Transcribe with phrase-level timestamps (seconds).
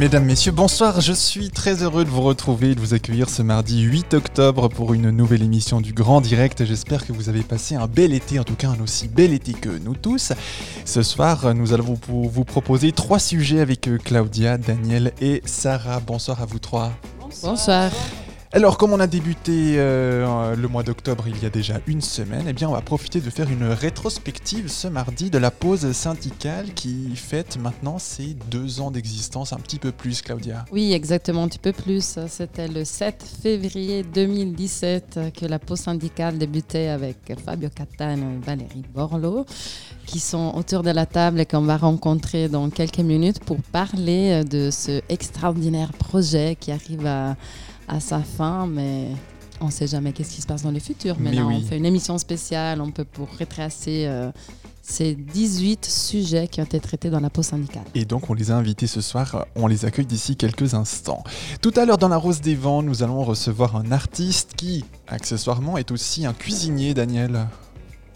[0.00, 1.02] Mesdames, Messieurs, bonsoir.
[1.02, 4.68] Je suis très heureux de vous retrouver et de vous accueillir ce mardi 8 octobre
[4.68, 6.64] pour une nouvelle émission du Grand Direct.
[6.64, 9.52] J'espère que vous avez passé un bel été, en tout cas un aussi bel été
[9.52, 10.32] que nous tous.
[10.86, 16.00] Ce soir, nous allons vous, proposer trois sujets avec euh, Claudia, Daniel et Sarah.
[16.00, 16.92] Bonsoir à vous trois.
[17.42, 17.90] Bonsoir.
[18.52, 22.46] Alors, comme on a débuté euh, le mois d'octobre il y a déjà une semaine,
[22.48, 26.74] eh bien, on va profiter de faire une rétrospective ce mardi de la pause syndicale
[26.74, 30.64] qui fête maintenant ses deux ans d'existence, un petit peu plus, Claudia.
[30.72, 32.18] Oui, exactement, un petit peu plus.
[32.26, 38.82] C'était le 7 février 2017 que la pause syndicale débutait avec Fabio Cattaneo et Valérie
[38.92, 39.46] Borlo,
[40.06, 44.42] qui sont autour de la table et qu'on va rencontrer dans quelques minutes pour parler
[44.42, 47.36] de ce extraordinaire projet qui arrive à
[47.90, 49.08] à sa fin, mais
[49.60, 51.16] on ne sait jamais qu'est-ce qui se passe dans le futur.
[51.18, 51.60] Mais, Mais là, oui.
[51.62, 54.30] on fait une émission spéciale, on peut pour retracer euh,
[54.80, 57.82] ces 18 sujets qui ont été traités dans la pause syndicale.
[57.96, 61.24] Et donc on les a invités ce soir, on les accueille d'ici quelques instants.
[61.60, 65.76] Tout à l'heure dans la Rose des Vents, nous allons recevoir un artiste qui, accessoirement,
[65.76, 67.48] est aussi un cuisinier, Daniel.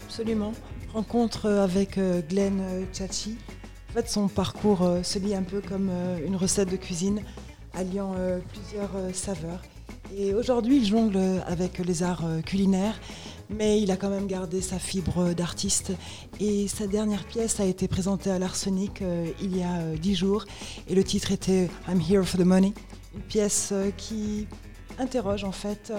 [0.07, 0.53] Absolument.
[0.93, 2.61] Rencontre euh, avec euh, Glenn
[2.93, 3.37] Chachi.
[3.89, 5.89] En fait, son parcours se lit un peu comme
[6.27, 7.21] une recette de cuisine,
[7.75, 9.61] alliant euh, plusieurs euh, saveurs.
[10.15, 12.99] Et aujourd'hui, il jongle euh, avec les arts culinaires,
[13.49, 15.93] mais il a quand même gardé sa fibre d'artiste.
[16.39, 19.03] Et sa dernière pièce a été présentée à l'Arsenic
[19.41, 20.45] il y a dix jours,
[20.87, 22.73] et le titre était I'm Here for the Money,
[23.13, 24.47] une pièce qui
[24.97, 25.93] interroge en fait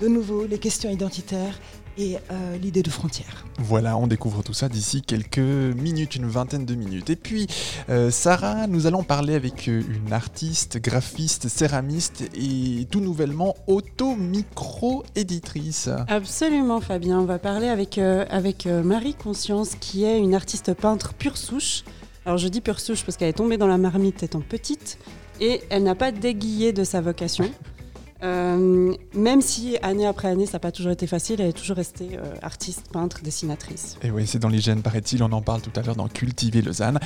[0.00, 1.58] de nouveau les questions identitaires
[1.98, 3.44] et euh, l'idée de frontière.
[3.58, 7.10] Voilà, on découvre tout ça d'ici quelques minutes, une vingtaine de minutes.
[7.10, 7.46] Et puis,
[7.88, 15.90] euh, Sarah, nous allons parler avec euh, une artiste, graphiste, céramiste et tout nouvellement auto-micro-éditrice.
[16.08, 17.20] Absolument, Fabien.
[17.20, 21.84] On va parler avec, euh, avec Marie Conscience, qui est une artiste peintre pure souche.
[22.24, 24.98] Alors, je dis pure souche parce qu'elle est tombée dans la marmite étant petite
[25.40, 27.50] et elle n'a pas déguillé de sa vocation.
[28.22, 31.76] Euh, même si année après année, ça n'a pas toujours été facile, elle est toujours
[31.76, 33.96] restée euh, artiste, peintre, dessinatrice.
[34.02, 36.62] Et oui, c'est dans les gènes, paraît-il, on en parle tout à l'heure dans Cultiver
[36.62, 36.98] Lausanne.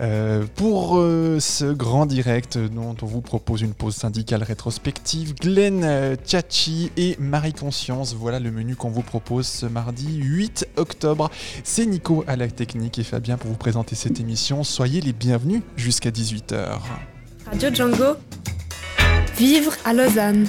[0.00, 5.82] Euh, pour euh, ce grand direct dont on vous propose une pause syndicale rétrospective, Glenn
[5.84, 11.30] euh, Tchachi et Marie Conscience, voilà le menu qu'on vous propose ce mardi 8 octobre.
[11.62, 14.64] C'est Nico à la technique et Fabien pour vous présenter cette émission.
[14.64, 16.78] Soyez les bienvenus jusqu'à 18h.
[17.46, 18.16] Radio Django.
[19.36, 20.46] Vivre à Lausanne.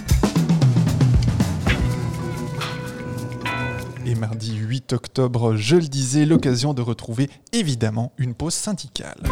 [4.05, 9.23] Et mardi 8 octobre, je le disais, l'occasion de retrouver évidemment une pause syndicale.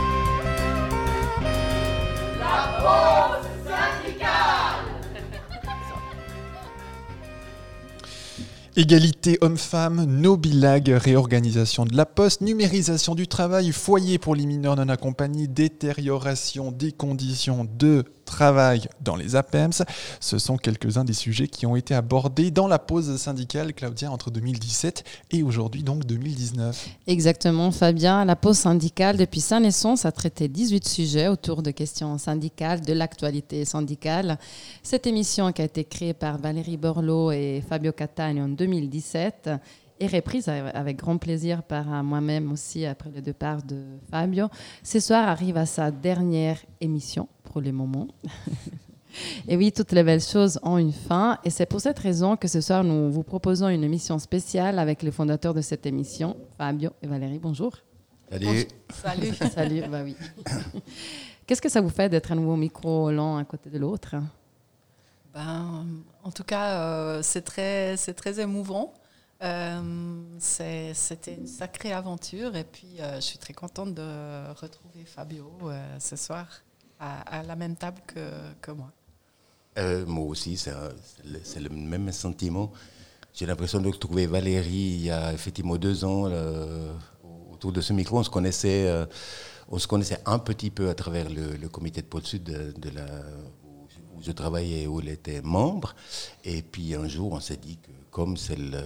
[8.75, 14.75] Égalité homme-femme, no bilag, réorganisation de la poste, numérisation du travail, foyer pour les mineurs
[14.77, 19.83] non accompagnés, détérioration des conditions de travail dans les APEMS.
[20.19, 24.31] Ce sont quelques-uns des sujets qui ont été abordés dans la pause syndicale, Claudia, entre
[24.31, 26.87] 2017 et aujourd'hui, donc 2019.
[27.07, 28.25] Exactement, Fabien.
[28.25, 32.93] La pause syndicale, depuis sa naissance, a traité 18 sujets autour de questions syndicales, de
[32.93, 34.37] l'actualité syndicale.
[34.81, 39.49] Cette émission qui a été créée par Valérie Borloo et Fabio Cattaneo en 2017
[39.99, 44.47] est reprise avec grand plaisir par moi-même aussi après le départ de Fabio.
[44.83, 48.07] Ce soir arrive à sa dernière émission pour le moment.
[49.47, 51.37] Et oui, toutes les belles choses ont une fin.
[51.43, 55.03] Et c'est pour cette raison que ce soir, nous vous proposons une émission spéciale avec
[55.03, 57.39] les fondateurs de cette émission, Fabio et Valérie.
[57.39, 57.73] Bonjour.
[58.31, 58.67] Salut.
[58.89, 59.33] Salut.
[59.53, 60.15] Salut, bah oui.
[61.45, 64.15] Qu'est-ce que ça vous fait d'être à nouveau au micro l'un à côté de l'autre?
[65.33, 65.85] Ben,
[66.23, 68.93] en tout cas, euh, c'est très, c'est très émouvant.
[69.41, 75.51] Euh, C'était une sacrée aventure et puis euh, je suis très contente de retrouver Fabio
[75.63, 76.47] euh, ce soir
[76.99, 78.29] à, la même table que,
[78.61, 78.91] que moi.
[80.05, 80.71] Moi aussi, c'est
[81.25, 82.71] le, le même sentiment.
[83.33, 86.31] J'ai l'impression de retrouver Valérie il y a effectivement deux ans
[87.51, 88.19] autour de ce micro.
[88.19, 89.05] On se connaissait,
[89.67, 93.05] on se connaissait un petit peu à travers le, comité de pôle sud de, la,
[94.25, 95.95] je- travaillais où elle était membre.
[96.43, 98.83] Et puis un jour, on s'est dit que comme c'est le,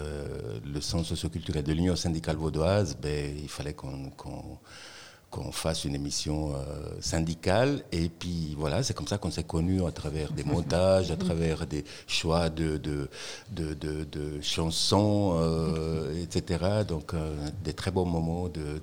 [0.66, 7.00] le centre socioculturel de l'Union syndicale vaudoise, ben, il fallait qu'on fasse une émission euh,
[7.02, 7.84] syndicale.
[7.92, 11.68] Et puis voilà, c'est comme ça qu'on s'est connus à travers des montages, à travers
[11.68, 13.10] des choix de, de,
[13.52, 13.74] de,
[14.06, 16.84] de, chansons, euh, etc.
[16.88, 18.82] Donc euh, des très bons moments de,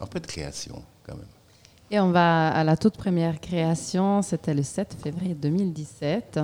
[0.00, 1.26] un peu de création quand même.
[1.88, 6.40] Et on va à la toute première création, c'était le 7 février 2017.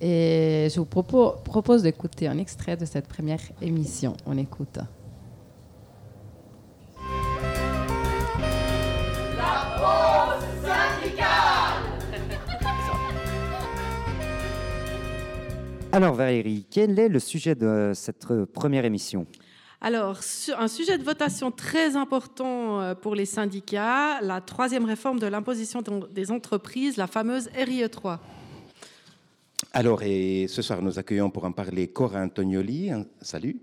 [0.00, 4.16] Et je vous propose, propose d'écouter un extrait de cette première émission.
[4.24, 4.78] On écoute.
[15.92, 19.26] Alors Valérie, quel est le sujet de cette première émission?
[19.80, 20.20] Alors,
[20.56, 25.82] un sujet de votation très important euh, pour les syndicats, la troisième réforme de l'imposition
[26.10, 28.20] des entreprises, la fameuse RIE 3.
[29.72, 32.90] Alors, et ce soir, nous accueillons pour en parler Cora Antonioli.
[33.20, 33.60] Salut.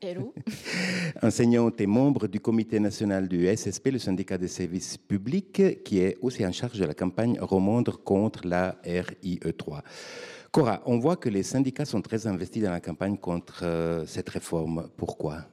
[0.00, 0.32] Hello.
[1.22, 6.16] Enseignante et membre du comité national du SSP, le syndicat des services publics, qui est
[6.20, 9.82] aussi en charge de la campagne Romandre contre la RIE 3.
[10.54, 14.28] Cora, on voit que les syndicats sont très investis dans la campagne contre euh, cette
[14.28, 14.88] réforme.
[14.96, 15.46] Pourquoi?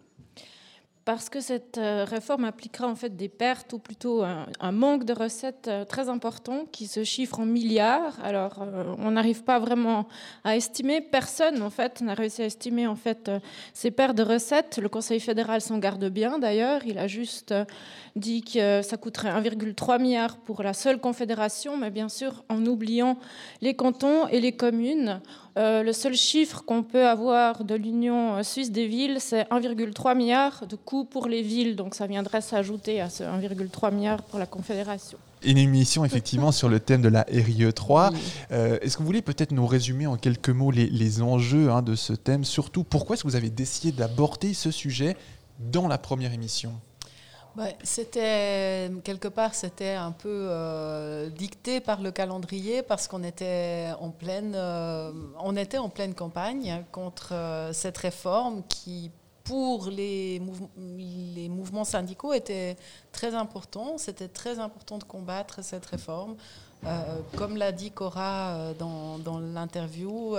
[1.03, 5.13] Parce que cette euh, réforme appliquera en fait des pertes ou plutôt un, manque de
[5.13, 8.19] recettes euh, très important qui se chiffre en milliards.
[8.23, 8.63] Alors
[8.99, 10.07] on n'arrive pas vraiment
[10.43, 13.31] à estimer, personne en fait n'a réussi à estimer en fait
[13.73, 14.77] ces pertes de recettes.
[14.77, 17.53] Le Conseil fédéral s'en garde bien d'ailleurs, il a juste
[18.15, 23.17] dit que ça coûterait 1,3 milliard pour la seule confédération, mais bien sûr en oubliant
[23.61, 25.21] les cantons et les communes.
[25.57, 30.65] Euh, le seul chiffre qu'on peut avoir de l'Union suisse des villes, c'est 1,3 milliard
[30.67, 31.75] de coûts pour les villes.
[31.75, 35.17] Donc ça viendrait s'ajouter à ce 1,3 milliard pour la confédération.
[35.43, 38.11] Une émission effectivement sur le thème de la RIE 3.
[38.51, 41.95] Euh, est-ce que vous voulez peut-être nous résumer en quelques mots les, enjeux hein, de
[41.95, 42.43] ce thème?
[42.45, 45.17] Surtout, pourquoi est-ce que vous avez décidé d'aborder ce sujet
[45.59, 46.73] dans la première émission?
[47.83, 54.09] C'était quelque part c'était un peu euh, dicté par le calendrier parce qu'on était en
[54.09, 59.11] pleine euh, on était en pleine campagne contre euh, cette réforme qui
[59.43, 60.41] pour les,
[60.77, 62.77] les mouvements syndicaux était
[63.11, 63.97] très important.
[63.97, 66.35] C'était très important de combattre cette réforme.
[67.35, 70.37] comme l'a dit Cora dans, dans l'interview,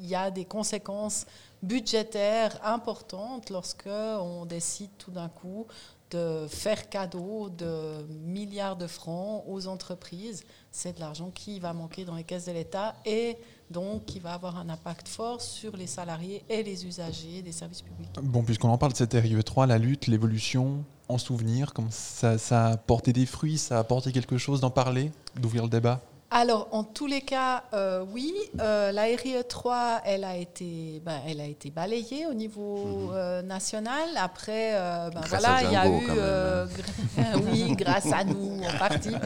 [0.00, 1.26] il y a des conséquences
[1.62, 5.66] budgétaires importantes lorsque on décide tout d'un coup
[6.10, 10.44] de faire cadeau de milliards de francs aux entreprises.
[10.70, 13.36] C'est de l'argent qui va manquer dans les caisses de l'État et
[13.70, 17.82] donc qui va avoir un impact fort sur les salariés et les usagers des services
[17.82, 18.10] publics.
[18.22, 22.76] Bon, puisqu'on en parle de cette RIE3, la lutte, l'évolution, en souvenir, ça, ça a
[22.76, 26.00] porté des fruits, ça a apporté quelque chose d'en parler, d'ouvrir le débat?
[26.32, 31.20] Alors, en tous les cas, euh, oui, euh, la RIE 3, elle a été, ben,
[31.26, 33.10] elle a été balayée au niveau mhm.
[33.14, 34.08] euh, national.
[34.16, 34.72] Après,
[35.12, 39.16] ben, voilà, il y a eu, oui, grâce à nous en partie.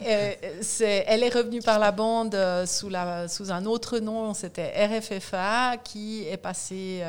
[0.00, 2.36] elle est revenue par la bande
[2.66, 7.04] sous, la, sous un autre nom, c'était RFFA, qui est passé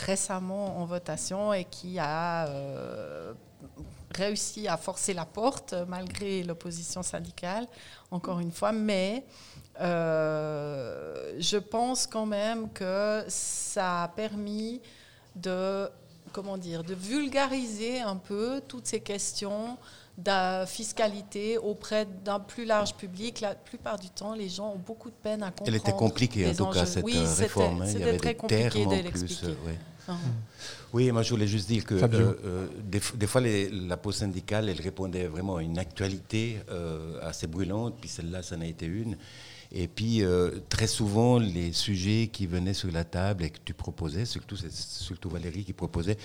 [0.00, 2.48] récemment en votation et qui a
[4.12, 7.66] réussi à forcer la porte malgré l'opposition syndicale,
[8.10, 9.24] encore une fois, mais
[9.80, 14.80] euh, je pense quand même que ça a permis
[15.36, 15.88] de,
[16.32, 19.78] comment dire, de vulgariser un peu toutes ces questions
[20.18, 23.40] de fiscalité auprès d'un plus large public.
[23.40, 25.68] La plupart du temps, les gens ont beaucoup de peine à comprendre.
[25.68, 27.82] Elle était compliquée en tout cas, cette oui, euh, réforme.
[27.82, 27.86] Hein.
[27.86, 28.78] C'était très des.
[28.84, 29.72] Euh,
[30.92, 34.80] oui, moi je voulais juste dire que euh, euh, des, fois la pause syndicale, elle
[34.80, 39.16] répondait vraiment à une actualité euh, assez brûlante, puis celle-là, ça en a été une.
[39.72, 40.22] Et puis
[40.68, 45.30] très souvent, les sujets qui venaient sur la table et que tu proposais, surtout, surtout
[45.30, 46.16] Valérie qui proposait,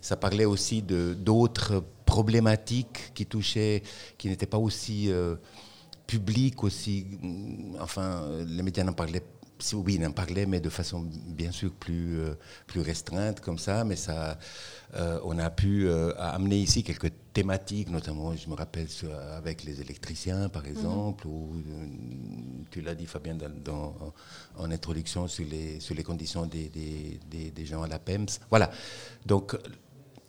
[0.00, 3.82] ça parlait aussi d'autres problématiques qui touchaient,
[4.16, 5.10] qui n'étaient pas aussi
[6.06, 7.06] publiques, aussi.
[7.20, 9.41] Mm, enfin, les médias n'en parlaient pas
[9.74, 12.34] oui, il en parlait, mais de façon bien sûr plus, euh,
[12.66, 13.84] plus restreinte comme ça.
[13.84, 14.38] Mais ça,
[14.94, 18.88] euh, on a pu euh, amener ici quelques thématiques, notamment, je me rappelle,
[19.36, 20.70] avec les électriciens, par mhm.
[20.70, 21.62] exemple, ou
[22.70, 23.94] tu l'as dit, Fabien, dans,
[24.56, 28.26] en introduction sur les, sur les conditions des, des, des gens à la PEMS.
[28.50, 28.70] Voilà.
[29.24, 29.56] Donc,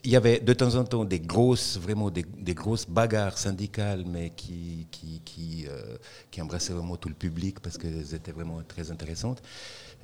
[0.05, 4.31] il y avait de temps en temps des grosses, vraiment des, grosses bagarres syndicales, mais
[4.31, 5.97] qui, qui, qui, euh,
[6.29, 9.41] qui, embrassaient vraiment tout le public parce qu'elles étaient vraiment très intéressantes,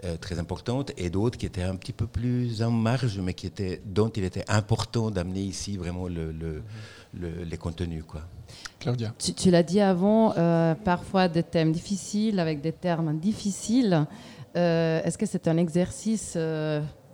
[0.06, 3.46] euh, très importantes, et d'autres qui étaient un petit peu plus en marge, mais qui
[3.46, 6.63] étaient, dont il était important d'amener ici vraiment le, le,
[7.44, 8.06] les contenus.
[8.08, 8.22] Quoi.
[8.79, 9.13] Claudia.
[9.18, 14.06] Tu, l'as dit avant, euh, parfois des thèmes difficiles avec des termes difficiles.
[14.56, 16.36] Est-ce que c'est un exercice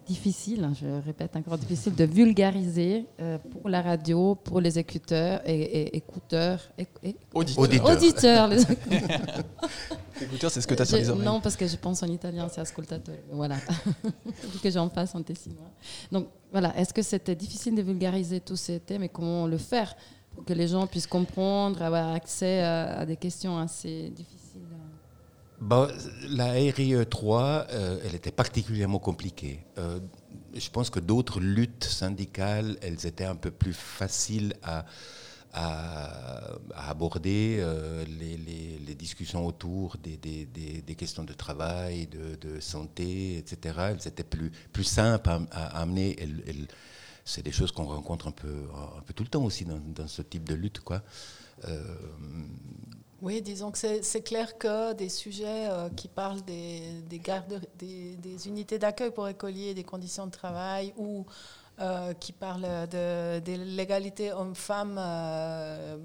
[0.05, 5.41] difficile, hein, je répète encore difficile, de vulgariser euh, pour la radio, pour les écouteurs
[5.47, 7.85] et, et- écouteurs, et- et- Auditeurs.
[7.85, 8.61] auditeurs, les-
[10.21, 11.25] Écouteurs, c'est ce que tu as sur les oreilles.
[11.25, 13.15] Non, parce que je pense en italien, c'est ascoltatore.
[13.31, 13.57] Voilà.
[14.25, 15.69] Il faut que j'en fasse en tessinois.
[16.11, 19.93] Donc voilà, est-ce que c'était difficile de vulgariser tous ces thèmes et comment le faire
[20.33, 24.34] pour que les gens puissent comprendre, avoir accès à, à des questions assez difficiles?
[25.59, 25.87] Bon,
[26.27, 29.65] la RIE 3, euh, elle était particulièrement compliquée.
[29.77, 29.99] Euh,
[30.53, 34.85] je pense que d'autres luttes syndicales, elles étaient un peu plus faciles à,
[36.73, 37.57] aborder.
[37.61, 44.83] euh, les, discussions autour des, questions de travail, de, santé, etc., elles étaient plus, plus
[44.83, 46.17] simples à, amener.
[47.23, 48.67] C'est des choses qu'on rencontre un peu,
[49.15, 50.81] tout le temps aussi dans, ce type de lutte.
[50.81, 51.01] Quoi.
[53.21, 59.11] Oui, disons que c'est clair que des sujets euh, qui parlent des, des, unités d'accueil
[59.11, 61.25] pour écoliers, des conditions de travail, ou
[61.79, 65.97] euh, qui parlent de, l'égalité homme-femme, euh,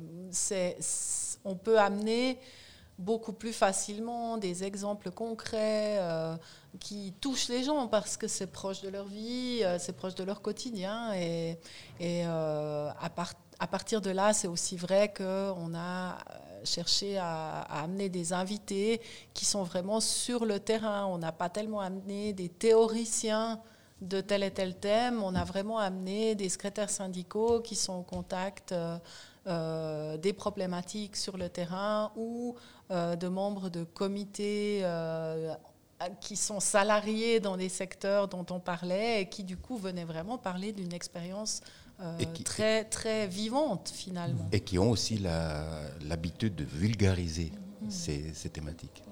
[1.44, 2.38] on peut amener
[2.96, 5.98] beaucoup plus facilement des exemples concrets
[6.78, 10.42] qui touchent les gens parce que c'est proche de leur vie, c'est proche de leur
[10.42, 11.12] quotidien.
[11.14, 11.56] Et,
[12.24, 12.94] à,
[13.58, 16.18] à partir de là, c'est aussi vrai qu'on a
[16.64, 19.00] cherché à, amener des invités
[19.34, 21.06] qui sont vraiment sur le terrain.
[21.06, 23.60] On n'a pas tellement amené des théoriciens
[24.00, 28.02] de tel et tel thème, on a vraiment amené des secrétaires syndicaux qui sont au
[28.02, 28.98] contact euh,
[29.46, 32.54] euh, des problématiques sur le terrain ou
[32.90, 34.84] euh, de membres de comités
[36.22, 40.38] qui sont salariés dans les secteurs dont on parlait et qui du coup venaient vraiment
[40.38, 41.60] parler d'une expérience
[42.18, 44.46] Et qui- très très vivante finalement.
[44.52, 45.18] et qui ont aussi
[46.08, 47.52] l'habitude de vulgariser
[47.88, 49.02] ces, ces thématiques.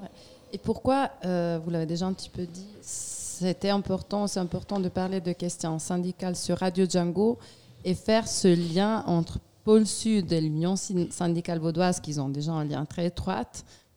[0.53, 4.89] Et pourquoi, euh, vous l'avez déjà un petit peu dit, c'était important, c'est important de
[4.89, 7.39] parler de questions syndicales sur Radio Django
[7.85, 12.53] et faire ce lien entre Pôle Sud et l'Union syn- syndicale vaudoise, qui ont déjà
[12.53, 13.45] un lien très étroit.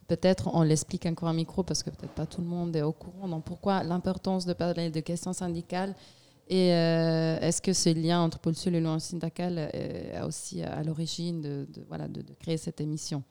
[0.07, 2.91] Peut-être on l'explique encore en micro parce que peut-être pas tout le monde est au
[2.91, 3.29] courant.
[3.29, 5.95] Donc pourquoi l'importance de parler de questions syndicales
[6.47, 10.83] et euh, est-ce que ce lien entre Pôle Sud et l'Union syndicale est aussi à
[10.83, 13.23] l'origine de, voilà, de- créer cette émission?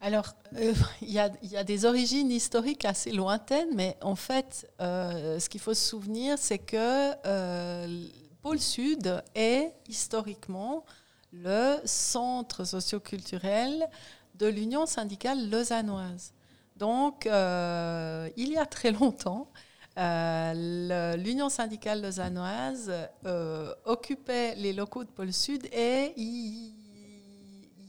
[0.00, 5.48] Alors, euh, il y, a, des origines historiques assez lointaines, mais en fait, euh, ce
[5.48, 10.84] qu'il faut se souvenir, c'est que euh, le Pôle Sud est historiquement
[11.32, 13.88] le centre socioculturel
[14.36, 16.32] de l'Union syndicale lausannoise.
[16.76, 19.48] Donc, euh, il y a très longtemps,
[19.98, 22.92] euh, l'Union syndicale lausannoise
[23.24, 26.72] euh, occupait les locaux de Pôle Sud et y,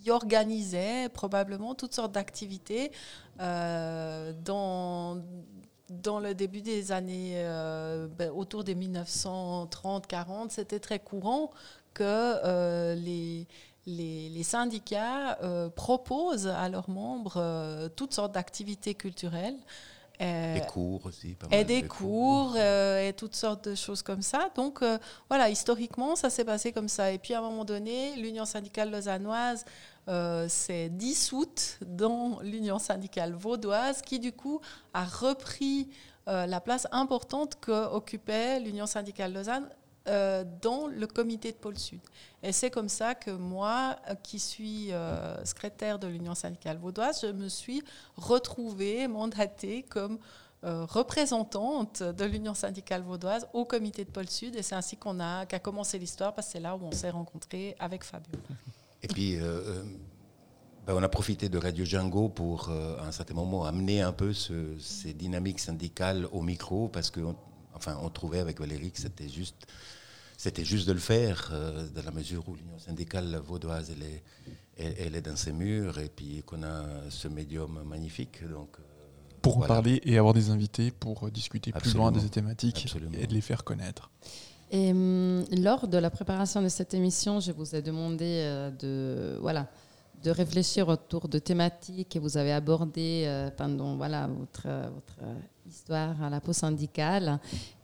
[0.09, 2.93] organisait probablement toutes sortes d'activités
[3.41, 5.21] euh, dans,
[6.21, 7.43] le début des années,
[8.17, 11.51] ben, autour des 1930-40, c'était très courant
[11.93, 15.37] que les, syndicats
[15.75, 19.57] proposent à leurs membres toutes sortes d'activités culturelles.
[20.21, 21.35] Euh, Des cours aussi.
[21.35, 24.49] Pas et mal des de cours euh, et toutes sortes de choses comme ça.
[24.55, 24.97] Donc euh,
[25.29, 27.11] voilà, historiquement, ça s'est passé comme ça.
[27.11, 29.65] Et puis à un moment donné, l'Union syndicale lausannoise
[30.47, 34.61] s'est dissoute dans l'Union syndicale vaudoise, qui du coup
[34.93, 35.89] a repris
[36.25, 39.67] la place importante qu'occupait l'Union syndicale Lausanne
[40.07, 41.99] euh, dans le comité de Pôle Sud.
[42.43, 47.21] Et c'est comme ça que moi, euh, qui suis euh, secrétaire de l'Union syndicale vaudoise,
[47.21, 47.81] je me suis
[48.15, 50.17] retrouvée, mandatée comme
[50.63, 54.55] représentante de l'Union syndicale vaudoise au comité de Pôle Sud.
[54.55, 57.09] Et c'est ainsi qu'on a, qu'a commencé l'histoire, parce que c'est là où on s'est
[57.11, 58.31] rencontrés avec Fabio.
[59.03, 59.37] Et puis,
[60.85, 64.33] ben, on a profité de Radio Django pour, à un certain moment, amener un peu
[64.33, 67.21] ce- ces dynamiques syndicales au micro, parce que,
[67.75, 69.67] enfin, on trouvait avec Valérie que c'était juste,
[70.37, 74.23] c'était juste de le faire, euh, dans la mesure où l'Union syndicale vaudoise, elle est,
[74.77, 78.47] elle, elle est dans ses murs, et puis qu'on a ce médium magnifique.
[78.47, 78.83] Donc, euh,
[79.41, 79.73] Pour en voilà.
[79.73, 83.17] parler et avoir des invités pour euh, discuter plus loin de ces thématiques Absolument.
[83.19, 84.11] et de les faire connaître.
[84.69, 89.39] Et hum, lors de la préparation de cette émission, je vous ai demandé euh, de,
[89.41, 89.67] voilà,
[90.23, 95.17] de réfléchir autour de thématiques que vous avez abordées euh, pendant voilà, votre, votre
[95.65, 97.39] histoire à la pause syndicale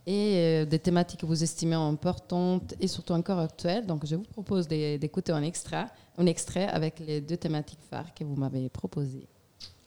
[0.05, 3.85] et euh, des thématiques que vous estimez importantes et surtout encore actuelles.
[3.85, 5.85] Donc, je vous propose d'é- d'écouter un extrait,
[6.17, 9.27] un extrait avec les deux thématiques phares que vous m'avez proposées.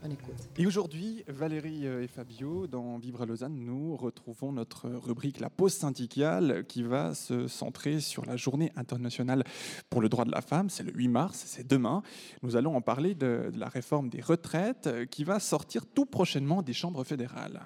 [0.05, 0.35] On écoute.
[0.59, 5.49] Et aujourd'hui, Valérie euh, et Fabio, dans Vivre à Lausanne, nous retrouvons notre rubrique La
[5.49, 9.43] pause syndicale qui va se centrer sur la journée internationale
[9.89, 10.69] pour le droit de la femme.
[10.69, 12.03] C'est le 8 mars, c'est demain.
[12.43, 16.05] Nous allons en parler de, de la réforme des retraites euh, qui va sortir tout
[16.07, 17.61] prochainement des chambres fédérales.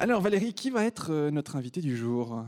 [0.00, 2.42] Alors Valérie, qui va être euh, notre invité du jour?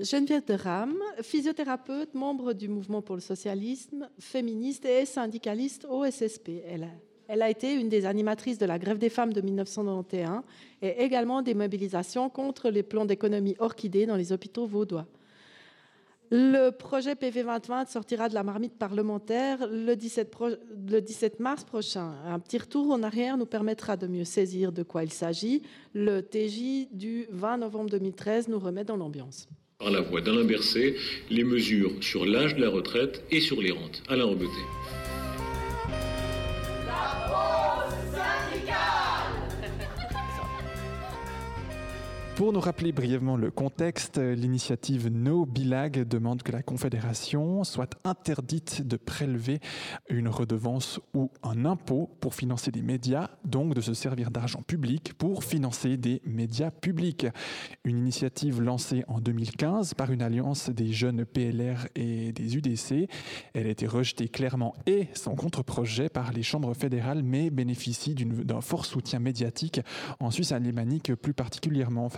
[0.00, 6.62] Geneviève de Ram, physiothérapeute, membre du mouvement pour le socialisme, féministe et syndicaliste au SSP.
[6.66, 6.88] Elle
[7.28, 10.42] elle a été une des animatrices de la grève des femmes de 1991
[10.80, 15.06] et également des mobilisations contre les plans d'économie orchidée dans les hôpitaux vaudois.
[16.34, 20.34] Le projet PV 2020 sortira de la marmite parlementaire le 17,
[20.88, 22.14] le 17, mars prochain.
[22.24, 25.60] Un petit retour en arrière nous permettra de mieux saisir de quoi il s'agit.
[25.92, 29.46] Le TJ du 20 novembre 2013 nous remet dans l'ambiance.
[29.78, 30.94] Par la voix d'Alain Berset,
[31.28, 34.02] les mesures sur l'âge de la retraite et sur les rentes.
[34.08, 35.01] Alain Robeté.
[42.42, 48.84] Pour nous rappeler brièvement le contexte, l'initiative No Bilag demande que la Confédération soit interdite
[48.84, 49.60] de prélever
[50.08, 55.12] une redevance ou un impôt pour financer des médias, donc de se servir d'argent public
[55.18, 57.28] pour financer des médias publics.
[57.84, 63.08] Une initiative lancée en 2015 par une alliance des jeunes PLR et des UDC.
[63.54, 68.60] Elle a été rejetée clairement et sans contre-projet par les chambres fédérales, mais bénéficie d'un
[68.60, 69.80] fort soutien médiatique
[70.18, 72.08] en Suisse alémanique plus particulièrement.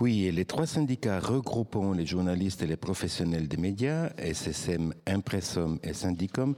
[0.00, 5.92] Oui, les trois syndicats regroupant les journalistes et les professionnels des médias, SSM, Impressum et
[5.92, 6.54] Syndicom,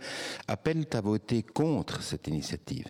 [0.49, 2.87] appellent à voter contre cette initiative.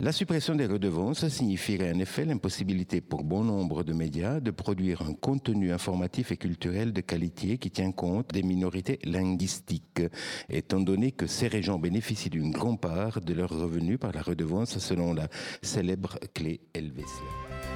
[0.00, 5.02] La suppression des redevances signifierait en effet l'impossibilité pour bon nombre de médias de produire
[5.02, 10.02] un contenu informatif et culturel de qualité qui tient compte des minorités linguistiques,
[10.48, 14.78] étant donné que ces régions bénéficient d'une grande part de leurs revenus par la redevance
[14.78, 15.28] selon la
[15.62, 17.67] célèbre clé Helvetia.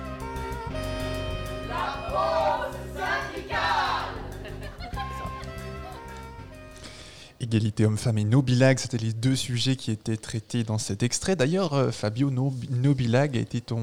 [7.43, 11.35] Égalité homme-femme et Nobilag, c'était les deux sujets qui étaient traités dans cet extrait.
[11.35, 13.83] D'ailleurs, euh, Fabio, Nobilag a été ton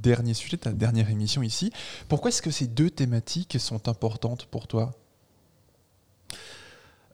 [0.00, 1.72] dernier sujet, ta dernière émission ici.
[2.08, 4.92] Pourquoi est-ce que ces deux thématiques sont importantes pour toi?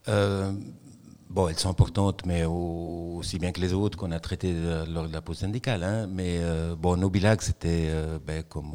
[0.08, 0.52] Euh,
[1.30, 4.52] Bon, elles sont importantes, mais aussi bien que les autres qu'on a traitées
[4.88, 5.84] lors de la pause syndicale.
[5.84, 6.08] Hein.
[6.08, 7.88] Mais euh, bon, Nobilag, c'était,
[8.26, 8.72] ben, comme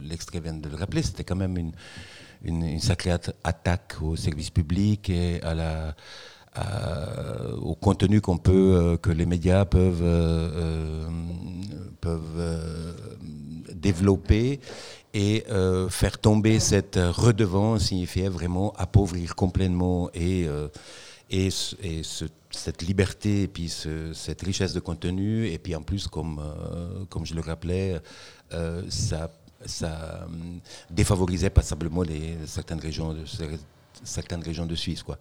[0.00, 1.72] l'extrait vient de le rappeler, c'était quand même une
[2.44, 3.10] une, sacrée
[3.44, 5.94] attaque au service public et à la,
[7.60, 11.08] au contenu qu'on peut, euh, que les médias peuvent, euh, euh,
[12.00, 12.94] peuvent
[13.72, 14.60] développer
[15.14, 15.44] et
[15.88, 20.46] faire tomber cette redevance signifiait vraiment appauvrir complètement et,
[21.30, 21.48] et,
[22.50, 23.72] cette liberté et puis
[24.12, 25.46] cette richesse de contenu.
[25.48, 26.40] Et puis en plus comme,
[27.08, 28.00] comme je le rappelais
[28.90, 29.30] ça
[29.64, 33.24] ça hum, défavorisait passablement les, certaines, régions de,
[34.04, 35.02] certaines régions de Suisse.
[35.02, 35.18] Quoi.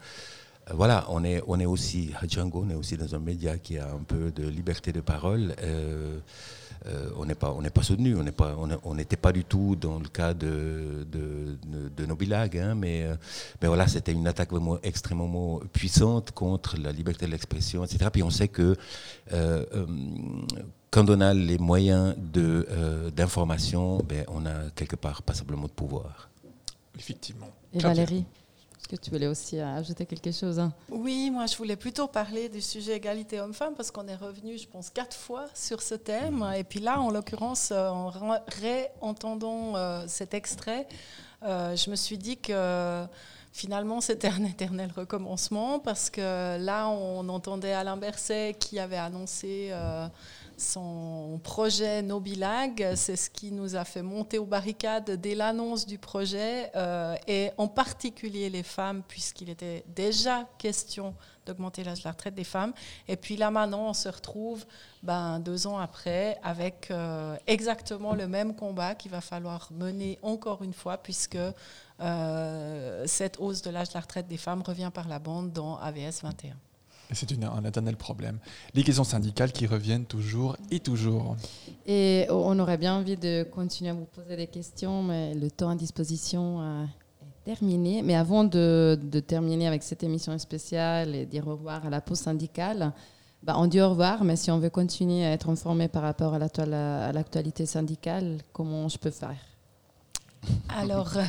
[0.70, 3.58] Euh, voilà, on est, on est aussi à Django, on est aussi dans un média
[3.58, 5.56] qui a un peu de liberté de parole.
[5.62, 6.20] Euh,
[6.86, 9.98] euh, on n'est pas, pas soutenu, on n'est pas, on n'était pas du tout dans
[10.00, 11.58] le cas de de,
[11.90, 13.08] de, Nobilag, hein, mais
[13.62, 18.10] mais voilà, c'était une attaque vraiment extrêmement puissante contre la liberté de l'expression, etc.
[18.14, 18.76] Puis on sait que
[20.92, 26.30] quand on a les moyens euh, d'information, ben, on a quelque part passablement de pouvoir.
[26.98, 27.50] Effectivement.
[27.74, 28.26] Et Valérie
[28.80, 30.72] est-ce que tu voulais aussi ajouter quelque chose hein?
[30.90, 34.66] Oui, moi je voulais plutôt parler du sujet égalité homme-femme parce qu'on est revenu, je
[34.66, 36.46] pense, quatre fois sur ce thème.
[36.56, 38.14] Et puis là, en l'occurrence, euh, en
[38.48, 40.88] réentendant euh, cet extrait,
[41.42, 43.06] je me suis dit que
[43.52, 49.74] finalement, c'était un éternel recommencement parce que là, on entendait Alain Berset qui avait annoncé
[50.58, 56.00] son projet Nobilag, c'est ce qui nous a fait monter aux barricades dès l'annonce du
[56.00, 61.14] projet, euh, et en particulier les femmes, puisqu'il était déjà question
[61.46, 62.74] d'augmenter l'âge de la retraite des femmes.
[63.08, 64.66] Et puis là maintenant, on se retrouve
[65.04, 70.64] ben, deux ans après avec euh, exactement le même combat qu'il va falloir mener encore
[70.64, 71.38] une fois, puisque
[72.00, 75.78] euh, cette hausse de l'âge de la retraite des femmes revient par la bande dans
[75.78, 76.56] AVS 21.
[77.12, 78.38] C'est un éternel problème.
[78.74, 81.38] Les questions syndicales qui reviennent toujours et toujours.
[81.86, 85.70] Et on aurait bien envie de continuer à vous poser des questions, mais le temps
[85.70, 86.84] à disposition euh,
[87.22, 88.02] est terminé.
[88.02, 92.20] Mais avant de, terminer avec cette émission spéciale et dire au revoir à la pause
[92.20, 92.92] syndicale,
[93.42, 96.34] bah on dit au revoir, mais si on veut continuer à être informé par rapport
[96.34, 99.38] à l'actualité syndicale, comment je peux faire?
[100.70, 101.24] Alors, euh,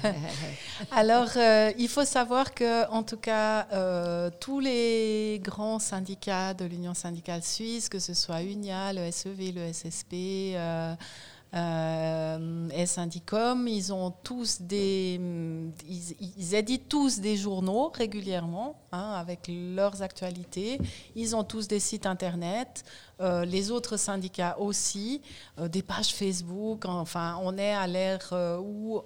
[0.93, 6.65] alors euh, il faut savoir que, en tout cas, euh, tous les grands syndicats de
[6.65, 10.57] l'Union syndicale suisse, que ce soit UNIA, le SEV, le SSP,
[11.55, 15.21] euh, et Syndicom, ils ont tous des,
[15.89, 20.79] ils, ils éditent tous des journaux régulièrement hein, avec leurs actualités.
[21.17, 22.85] Ils ont tous des sites internet.
[23.21, 25.23] Euh, les autres syndicats aussi,
[25.59, 26.85] euh, des pages Facebook.
[26.85, 29.01] Enfin, on est à l'ère euh, où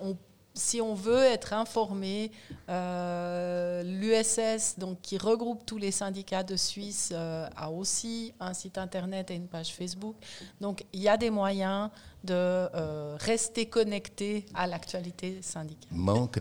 [0.54, 2.30] si on veut être informé,
[2.68, 9.48] l'USS, qui regroupe tous les syndicats de Suisse, a aussi un site internet et une
[9.48, 10.14] page Facebook.
[10.60, 11.88] Donc il y a des moyens
[12.24, 15.90] de euh, rester connecté à l'actualité syndicale.
[15.90, 16.38] Manque,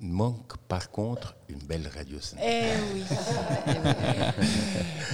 [0.00, 2.62] manque par contre une belle radio Eh
[2.94, 3.02] oui.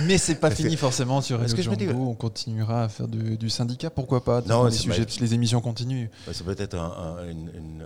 [0.06, 1.88] Mais c'est pas fini forcément sur Radio que je me dis-.
[1.88, 3.90] On continuera à faire du syndicat.
[3.90, 6.08] Pourquoi pas Non, les, c'est sujets, pas- les émissions continuent.
[6.26, 7.84] Bah, C'est peut-être un- un- une, une-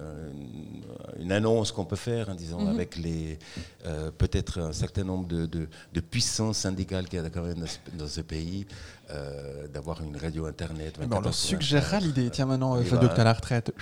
[1.19, 2.69] une- une annonce qu'on peut faire, hein, disons, Mhm.
[2.75, 3.39] avec les
[3.87, 7.63] euh, peut-être un certain nombre de, de, de puissances syndicales qu'il y a quand même
[7.99, 8.67] dans ce, pays,
[9.11, 10.95] euh, d'avoir une radio internet.
[10.97, 12.31] Eh ben, on leur 24 suggérera l'idée.
[12.31, 13.73] Tiens, maintenant, euh, Fabio, bah, que t'es à la retraite.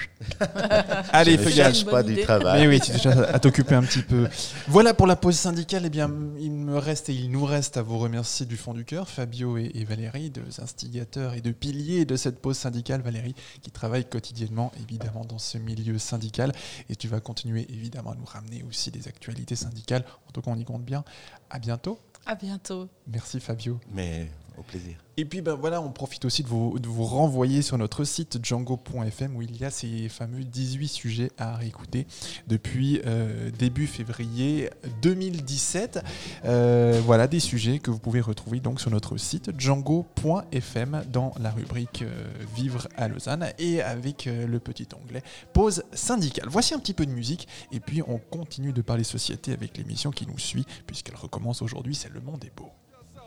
[1.12, 1.90] Allez, je ne fais cherche gaffe.
[1.92, 2.60] pas du travail.
[2.62, 4.26] Mais oui, tu cherches à t'occuper un petit peu.
[4.68, 5.82] Voilà pour la pause syndicale.
[5.86, 8.84] Eh bien, il me reste et il nous reste à vous remercier du fond du
[8.84, 13.02] cœur, Fabio et, et Valérie, deux instigateurs et deux piliers de cette pause syndicale.
[13.02, 16.52] Valérie, qui travaille quotidiennement, évidemment, dans ce milieu syndical.
[16.88, 20.04] Et tu vas continuer, évidemment, à nous ramener aussi des actualités syndicales.
[20.28, 21.04] En tout cas, on y compte bien.
[21.50, 21.98] À bientôt.
[22.26, 22.88] À bientôt.
[23.06, 23.80] Merci, Fabio.
[23.92, 24.96] Mais au plaisir.
[25.18, 29.42] Et puis ben voilà, on profite aussi de vous, renvoyer sur notre site django.fm où
[29.42, 32.06] il y a ces fameux 18 sujets à réécouter
[32.46, 34.70] depuis euh, début février
[35.02, 36.02] 2017.
[36.46, 41.50] Euh, voilà des sujets que vous pouvez retrouver donc sur notre site django.fm dans la
[41.50, 46.48] rubrique euh, Vivre à Lausanne et avec le petit onglet Pause syndicale.
[46.48, 50.10] Voici un petit peu de musique et puis on continue de parler société avec l'émission
[50.10, 52.70] qui nous suit puisqu'elle recommence aujourd'hui, c'est Le Monde est beau.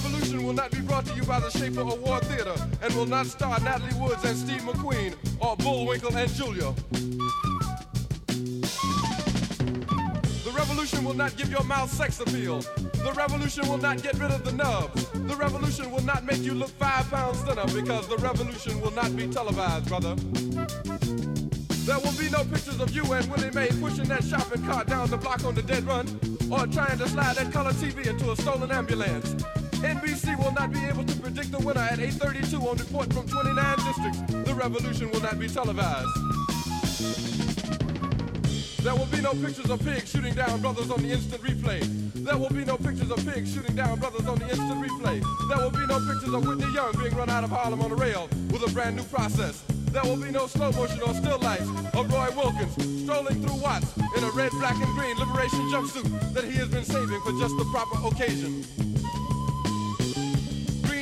[0.00, 3.04] The revolution will not be brought to you by the Schaefer Award Theater and will
[3.04, 6.72] not star Natalie Woods and Steve McQueen or Bullwinkle and Julia.
[10.42, 12.60] The revolution will not give your mouth sex appeal.
[12.60, 15.04] The revolution will not get rid of the nubs.
[15.10, 19.14] The revolution will not make you look five pounds thinner because the revolution will not
[19.14, 20.14] be televised, brother.
[21.84, 25.10] There will be no pictures of you and Willie Mae pushing that shopping cart down
[25.10, 26.06] the block on the dead run
[26.50, 29.36] or trying to slide that color TV into a stolen ambulance.
[29.82, 33.76] NBC will not be able to predict the winner at 8:32 on report from 29
[33.78, 34.20] districts.
[34.48, 36.08] The revolution will not be televised.
[38.82, 41.80] There will be no pictures of pigs shooting down brothers on the instant replay.
[42.24, 45.22] There will be no pictures of pigs shooting down brothers on the instant replay.
[45.48, 47.94] There will be no pictures of Whitney Young being run out of Harlem on a
[47.94, 49.62] rail with a brand new process.
[49.92, 53.96] There will be no slow motion or still lights of Roy Wilkins strolling through Watts
[54.16, 57.56] in a red, black, and green liberation jumpsuit that he has been saving for just
[57.58, 58.89] the proper occasion.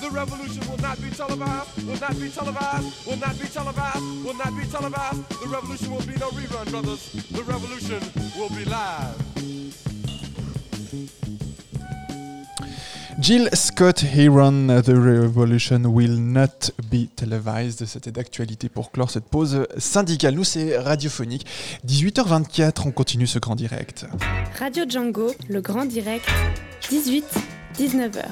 [0.00, 4.34] The revolution will not be televised, will not be televised, will not be televised, will
[4.34, 5.28] not be televised.
[5.28, 7.12] The revolution will be no rerun, brothers.
[7.30, 8.00] The revolution
[8.36, 9.28] will be live.
[13.18, 17.84] Jill Scott Heron, The Revolution Will Not Be Televised.
[17.84, 20.34] C'était d'actualité pour clore cette pause syndicale.
[20.36, 21.44] Nous, c'est radiophonique.
[21.84, 24.06] 18h24, on continue ce grand direct.
[24.60, 26.28] Radio Django, le grand direct,
[26.88, 27.24] 18,
[27.76, 28.22] 19h.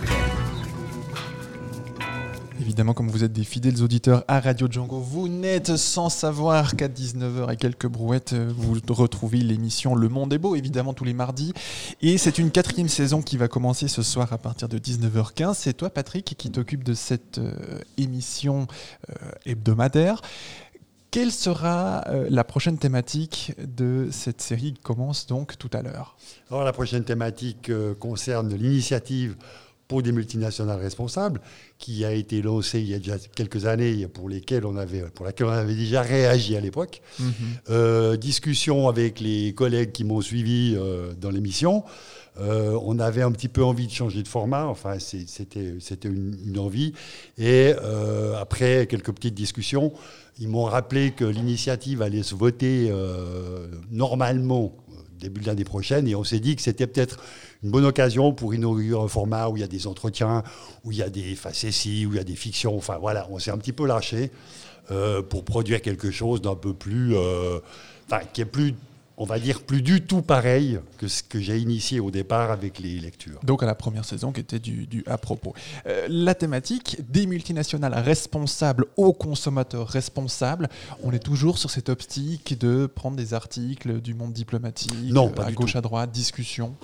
[2.60, 6.88] Évidemment, comme vous êtes des fidèles auditeurs à Radio Django, vous n'êtes sans savoir qu'à
[6.88, 11.52] 19h et quelques brouettes, vous retrouvez l'émission Le Monde est beau, évidemment tous les mardis.
[12.00, 15.54] Et c'est une quatrième saison qui va commencer ce soir à partir de 19h15.
[15.54, 18.66] C'est toi, Patrick, qui t'occupe de cette euh, émission
[19.10, 19.14] euh,
[19.44, 20.22] hebdomadaire.
[21.16, 26.14] Quelle sera euh, la prochaine thématique de cette série qui commence donc tout à l'heure?
[26.50, 29.34] Alors, la prochaine thématique euh, concerne l'initiative
[29.88, 31.40] pour des multinationales responsables,
[31.78, 35.26] qui a été lancée il y a déjà quelques années, pour, lesquelles on avait, pour
[35.26, 37.02] laquelle on avait déjà réagi à l'époque.
[37.18, 37.32] Mhm.
[37.70, 41.84] Euh, discussion avec les collègues qui m'ont suivi euh, dans l'émission.
[42.38, 45.72] Euh, on avait un petit peu envie de changer de format, enfin c'était
[46.04, 46.92] une, une envie.
[47.38, 47.72] Et
[48.38, 49.92] après quelques petites discussions,
[50.38, 52.92] ils m'ont rappelé que l'initiative allait se voter
[53.90, 54.74] normalement
[55.16, 57.18] début de l'année prochaine, et on s'est dit que c'était peut-être
[57.62, 60.42] une bonne occasion pour inaugurer un format où il y a des entretiens,
[60.84, 62.76] où il y a des facéties, où il y a des fictions.
[62.76, 64.30] Enfin voilà, on s'est un petit peu lâché
[64.90, 67.58] euh, pour produire quelque chose d'un peu plus, euh,
[68.06, 68.74] enfin qui est plus,
[69.18, 72.78] on va dire plus du tout pareil que ce que j'ai initié au départ avec
[72.78, 73.40] les lectures.
[73.44, 75.54] Donc à la première saison qui était du, du à propos.
[75.86, 80.68] Euh, la thématique des multinationales responsables aux consommateurs responsables,
[81.02, 85.44] on est toujours sur cette optique de prendre des articles du monde diplomatique, Non, pas
[85.46, 85.78] à gauche, tout.
[85.78, 86.74] à droite, discussion.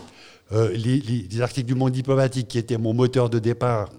[0.52, 3.90] Euh, les, les- les articles du monde diplomatique qui étaient mon moteur de départ,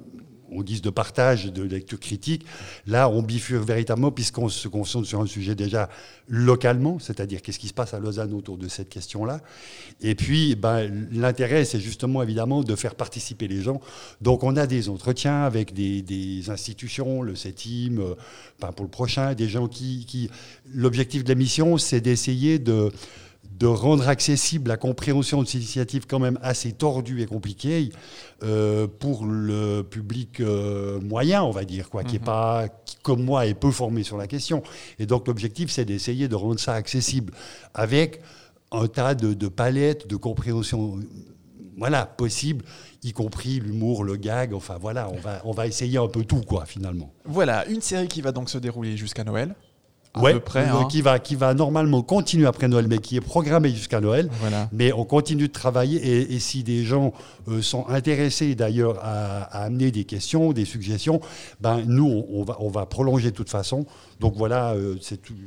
[0.56, 2.46] on dit de partage, de lecture critique,
[2.88, 5.90] là on bifurque véritablement puisqu'on se concentre sur un sujet déjà
[6.30, 9.42] localement, c'est-à-dire qu'est-ce qui se passe à Lausanne autour de cette question-là.
[10.02, 13.82] Et puis ben, l'intérêt c'est justement évidemment de faire participer les gens.
[14.22, 18.16] Donc on a des entretiens avec des, institutions, le CETIM, euh,
[18.60, 20.30] ben, pour le prochain, des gens qui...
[20.74, 22.92] L'objectif de la mission c'est d'essayer de
[23.64, 27.94] de rendre accessible la compréhension de ces initiatives quand même assez tordues et compliquées
[28.44, 33.24] euh, pour le public euh, moyen, on va dire, quoi, qui est pas, qui, comme
[33.24, 34.64] moi, est peu formé sur la question.
[35.00, 37.32] Et donc l'objectif, c'est d'essayer de rendre ça accessible
[37.74, 38.20] avec
[38.74, 41.00] un tas de, de palettes de compréhension
[41.78, 42.66] voilà, possible,
[43.02, 46.42] y compris l'humour, le gag, enfin voilà, on va, on va essayer un peu tout,
[46.42, 47.14] quoi, finalement.
[47.24, 49.56] Voilà, une série qui va donc se dérouler jusqu'à Noël.
[50.16, 50.66] À Ouais, peu près.
[50.68, 50.88] hein.
[50.92, 54.30] qui, va, qui va normalement continuer après Noël, mais qui est programmé jusqu'à Noël.
[54.42, 54.70] Voilà.
[54.72, 57.14] Mais on continue de travailler et, et si des gens
[57.48, 61.20] euh, sont intéressés d'ailleurs à, à amener des questions, des suggestions,
[61.62, 63.86] ben nous on, on va, on va prolonger de toute façon.
[64.24, 64.96] Donc voilà, euh,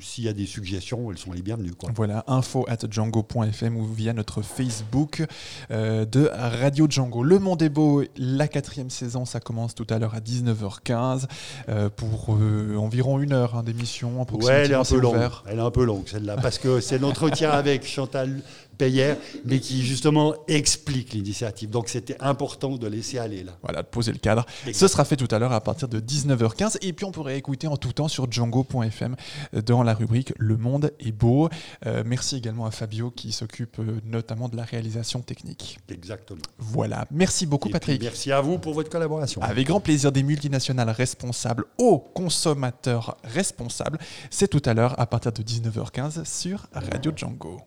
[0.03, 1.73] s'il y a des suggestions, elles sont les bienvenues.
[1.73, 1.89] Quoi.
[1.95, 5.25] Voilà, info at django.fm ou via notre Facebook
[5.71, 7.23] euh, de Radio Django.
[7.23, 11.25] Le Monde est beau, la quatrième saison, ça commence tout à l'heure à 19h15
[11.71, 14.27] euh, pour environ une heure hein, d'émission.
[14.43, 15.31] Ouais, elle est un peu longue.
[15.47, 18.43] Elle est un peu longue celle-là parce que c'est l'entretien avec Chantal
[18.77, 21.71] Payère, mais qui justement explique l'initiative.
[21.71, 23.53] Donc c'était important de laisser aller là.
[23.63, 24.47] Voilà, de poser le cadre.
[24.73, 26.79] Ce sera fait tout à l'heure à partir de 19h15.
[26.83, 29.17] Et puis on pourrait écouter en tout temps sur django.fm
[29.55, 31.49] euh, dans la rubrique Le monde est beau.
[31.87, 35.79] Euh, merci également à Fabio qui s'occupe euh, notamment de la réalisation technique.
[35.89, 36.41] Exactement.
[36.59, 38.03] Voilà, merci beaucoup Et Patrick.
[38.03, 39.41] merci à vous pour votre collaboration.
[39.43, 43.99] Avec grand plaisir des multinationales responsables aux consommateurs responsables.
[44.31, 47.61] C'est tout à l'heure à partir de 19h15 sur Radio Django.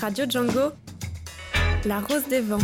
[0.00, 0.72] Radio Django,
[1.86, 2.58] la rose des vents.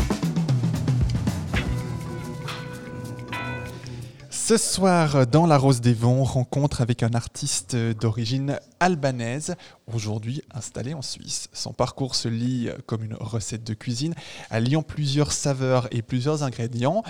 [4.44, 9.54] Ce soir, dans La Rose des Vents, rencontre avec un artiste d'origine albanaise,
[9.86, 11.48] aujourd'hui installé en Suisse.
[11.52, 14.16] Son parcours se lit comme une recette de cuisine,
[14.50, 17.04] alliant plusieurs saveurs et plusieurs ingrédients.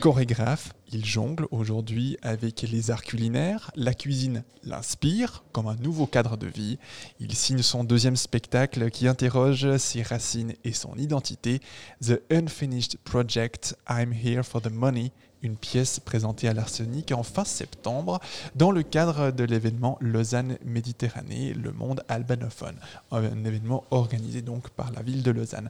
[0.00, 3.70] Chorégraphe, il jongle aujourd'hui avec les arts culinaires.
[3.76, 6.80] La cuisine l'inspire comme un nouveau cadre de vie.
[7.20, 11.60] Il signe son deuxième spectacle qui interroge ses racines et son identité,
[12.04, 15.12] The Unfinished Project, I'm Here for the Money,
[15.42, 18.20] une pièce présentée à l'Arsenic en fin septembre
[18.54, 22.76] dans le cadre de l'événement Lausanne Méditerranée, le monde albanophone,
[23.10, 25.68] un événement organisé donc par la ville de Lausanne.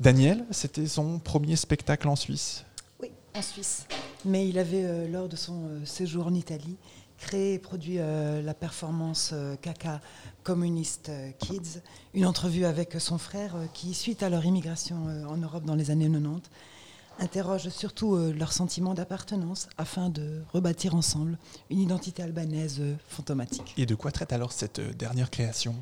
[0.00, 2.64] Daniel, c'était son premier spectacle en Suisse?
[3.00, 3.86] Oui, en Suisse.
[4.24, 6.76] Mais il avait, euh, lors de son euh, séjour en Italie,
[7.18, 10.00] créé et produit euh, la performance euh, Caca
[10.42, 11.80] Communist Kids,
[12.14, 14.96] une entrevue avec son frère qui, suite à leur immigration
[15.28, 16.42] en Europe dans les années 90,
[17.18, 21.38] interroge surtout euh, leur sentiment d'appartenance afin de rebâtir ensemble
[21.70, 23.74] une identité albanaise euh, fantomatique.
[23.76, 25.74] Et de quoi traite alors cette euh, dernière création?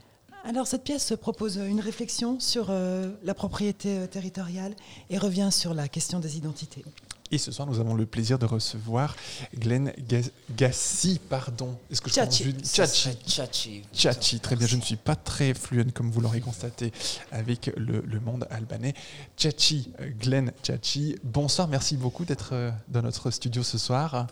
[0.47, 4.75] Alors cette pièce propose une réflexion sur euh, la propriété euh, territoriale
[5.09, 6.85] et revient sur la question des identités.
[7.31, 9.17] Et ce soir, nous avons le plaisir de recevoir
[9.59, 11.79] Glenn Ga- Gassi, pardon.
[11.91, 12.27] Est-ce que je serait
[13.27, 13.83] Tchachi.
[13.95, 14.67] Tchachi, très bien.
[14.67, 16.93] Je ne suis pas très fluent, comme vous l'aurez constaté,
[17.33, 18.93] avec le, le monde albanais.
[19.39, 24.27] Tchachi, euh, Glenn Tchachi, bonsoir, merci beaucoup d'être dans notre studio ce soir.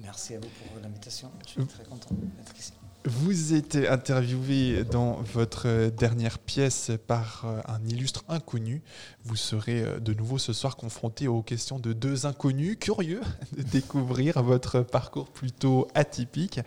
[0.00, 1.30] Merci à vous pour l'invitation.
[1.46, 2.72] Je suis très content d'être ici.
[3.08, 8.82] Vous êtes interviewé dans votre dernière pièce par euh, un illustre inconnu.
[9.24, 13.22] Vous serez euh, de nouveau ce soir confronté aux questions de deux inconnus curieux
[13.56, 16.60] de découvrir votre parcours plutôt atypique.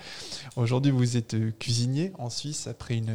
[0.56, 3.12] Aujourd'hui, vous êtes cuisinier en Suisse après une,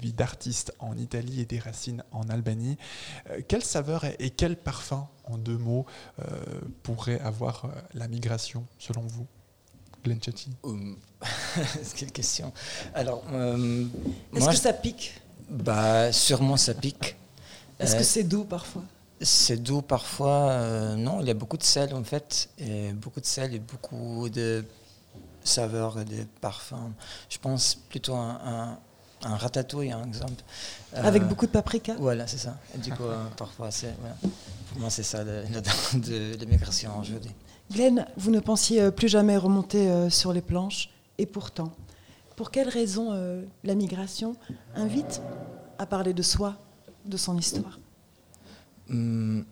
[0.00, 2.78] vie d'artiste en Italie et des racines en Albanie.
[3.28, 5.84] Euh, Quelle saveur et quel parfum, en deux mots,
[6.20, 6.24] euh,
[6.82, 9.26] pourrait avoir euh, la migration selon vous?
[10.04, 10.96] Glenn Chatty Hum,
[11.96, 12.52] Quelle question.
[12.94, 13.84] Alors, euh,
[14.34, 15.20] Est-ce que ça pique?
[15.48, 17.16] Bah, sûrement ça pique.
[17.78, 18.82] Est-ce Euh, que c'est doux parfois?
[19.20, 20.50] C'est doux parfois.
[20.50, 22.48] euh, non, il y a beaucoup de sel en fait.
[22.58, 24.64] Et beaucoup de sel et beaucoup de
[25.44, 26.92] saveurs et de parfums.
[27.28, 28.78] Je pense plutôt à un,
[29.22, 30.42] un ratatouille, par exemple.
[30.94, 31.94] Avec Euh, beaucoup de paprika?
[31.98, 32.56] Voilà, c'est ça.
[32.74, 33.94] Et du coup, euh, parfois, c'est.
[34.00, 34.16] voilà.
[34.70, 35.24] Pour moi, c'est ça
[35.94, 37.32] de l'immigration aujourd'hui.
[37.70, 41.72] Glenn, vous ne pensiez euh, plus jamais remonter euh, sur les planches, et pourtant,
[42.36, 44.34] pour quelle raison euh, la migration
[44.74, 45.22] invite
[45.78, 46.56] à parler de soi,
[47.04, 47.78] de son histoire?
[48.88, 49.44] Hum,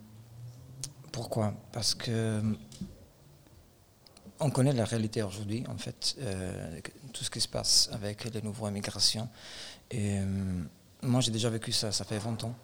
[1.12, 1.54] Pourquoi?
[1.72, 2.42] Parce que
[4.40, 6.16] on connaît la réalité aujourd'hui, en fait,
[7.12, 9.28] tout ce qui se passe avec les nouveaux immigrations.
[9.90, 10.18] Et
[11.02, 12.54] moi, j'ai déjà vécu ça, ça fait 20 ans.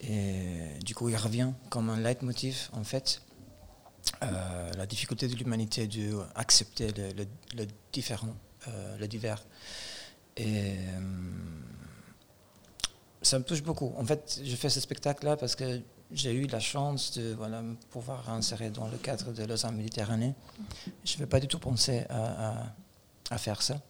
[0.00, 3.20] Et du coup, il revient comme un leitmotiv, en fait,
[4.22, 5.88] euh, la difficulté de l'humanité
[6.36, 8.34] d'accepter le, le- différent,
[8.68, 9.44] euh, le divers.
[10.36, 11.64] Et hum,
[13.20, 13.92] ça me touche beaucoup.
[13.96, 18.28] En fait, je fais ce spectacle-là parce que j'ai eu la chance de voilà, pouvoir
[18.30, 20.34] insérer dans le cadre de Lausanne Méditerranée.
[21.04, 23.80] Je ne vais pas du tout penser à, faire ça.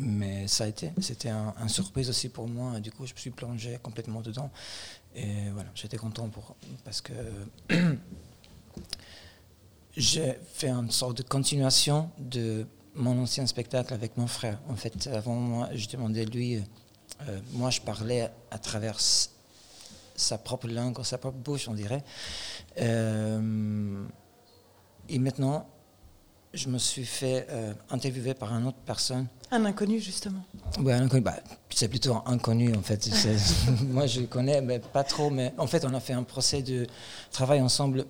[0.00, 2.78] Mais ça a été, c'était un, un surprise aussi pour moi.
[2.80, 4.50] Du coup, je me suis plongé complètement dedans.
[5.14, 6.54] Et voilà, j'étais content pour,
[6.84, 7.12] parce que
[9.98, 14.58] j'ai fait une sorte de continuation de mon ancien spectacle avec mon frère.
[14.68, 18.98] En fait, avant moi, je demandais lui, euh, moi je parlais à travers
[20.16, 22.04] sa propre langue, sa propre bouche, on dirait.
[22.80, 24.04] Euh,
[25.08, 25.66] et maintenant,
[26.54, 29.26] je me suis fait euh, interviewer par une autre personne.
[29.50, 30.44] Un inconnu, justement.
[30.80, 31.22] Ouais, un inconnu.
[31.22, 31.36] Bah,
[31.70, 33.08] c'est plutôt un inconnu en fait.
[33.82, 35.30] Moi je le connais, mais pas trop.
[35.30, 36.86] Mais en fait, on a fait un procès de
[37.30, 38.06] travail ensemble.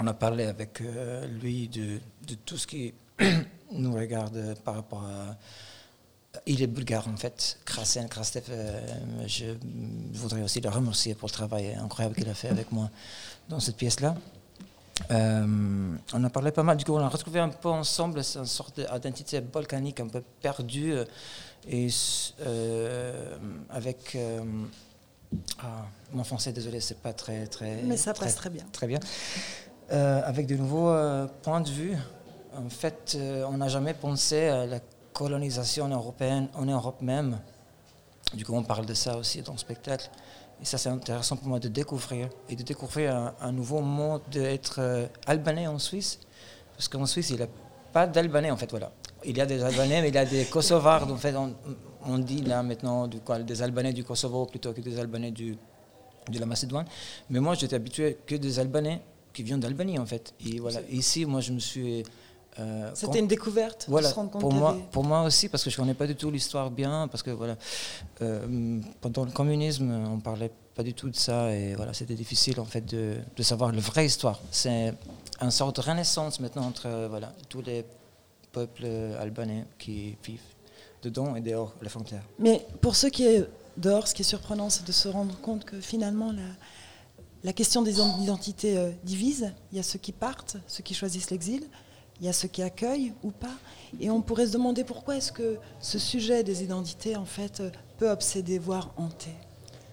[0.00, 2.94] On a parlé avec euh, lui de, de tout ce qui
[3.72, 5.36] nous regarde par rapport à.
[6.46, 8.44] Il est bulgare en fait, Krasen, Krastev.
[8.50, 8.80] euh,
[9.26, 9.46] je
[10.12, 12.90] voudrais aussi le remercier pour le travail incroyable qu'il a fait avec moi
[13.48, 14.14] dans cette pièce-là.
[15.10, 18.44] Euh, on a parlé pas mal, du coup on a retrouvé un peu ensemble cette
[18.46, 20.94] sorte d'identité volcanique un peu perdue
[21.68, 21.88] et
[22.40, 23.36] euh,
[23.70, 24.40] avec euh,
[25.60, 28.64] ah, mon français désolé c'est pas très très Mais ça passe très bien.
[28.72, 28.98] très bien
[29.90, 31.96] Euh, avec de nouveaux euh, points de vue
[32.54, 34.80] en fait euh, on n'a jamais pensé à la
[35.14, 37.38] colonisation européenne en Europe même
[38.34, 40.10] du coup on parle de ça aussi dans le spectacle
[40.60, 45.08] et ça, c'est intéressant pour moi de découvrir et de découvrir un, nouveau mode d'être
[45.24, 46.18] albanais en Suisse.
[46.76, 47.48] Parce qu'en Suisse, il n'y a
[47.92, 48.90] pas d'albanais, en fait, voilà.
[49.24, 51.08] Il y a des albanais, mais il y a des kosovars.
[51.08, 51.32] En fait,
[52.04, 55.56] on, dit là maintenant des albanais du Kosovo plutôt que des albanais de
[56.36, 56.86] la Macédoine.
[57.30, 59.00] Mais moi, j'étais habitué que des albanais
[59.32, 60.34] qui viennent d'Albanie, en fait.
[60.46, 60.80] Et voilà.
[60.90, 62.02] Ici, moi, je me suis.
[62.58, 65.70] euh, C'était une découverte de se rendre compte pour moi, pour moi aussi, parce que
[65.70, 67.56] je ne connais pas du tout l'histoire bien, parce que voilà,
[68.22, 72.58] euh, pendant le communisme, on parlait pas du tout de ça, et voilà, c'était difficile
[72.60, 74.40] en fait de, de savoir la vraie histoire.
[74.50, 74.94] C'est
[75.40, 77.84] une sorte de renaissance maintenant entre euh, voilà, tous les
[78.52, 78.86] peuples
[79.20, 80.40] albanais qui vivent
[81.02, 82.22] dedans et dehors les frontières.
[82.40, 85.64] Mais pour ceux qui est dehors, ce qui est surprenant, c'est de se rendre compte
[85.64, 86.42] que finalement, la,
[87.44, 89.52] la question des identités euh, divise.
[89.72, 91.62] Il y a ceux qui partent, ceux qui choisissent l'exil,
[92.20, 93.56] il y a ceux qui accueillent ou pas.
[94.00, 97.70] Et on pourrait se demander pourquoi est-ce que ce sujet des identités, en fait, euh,
[97.98, 99.34] peut obséder, voire hanter.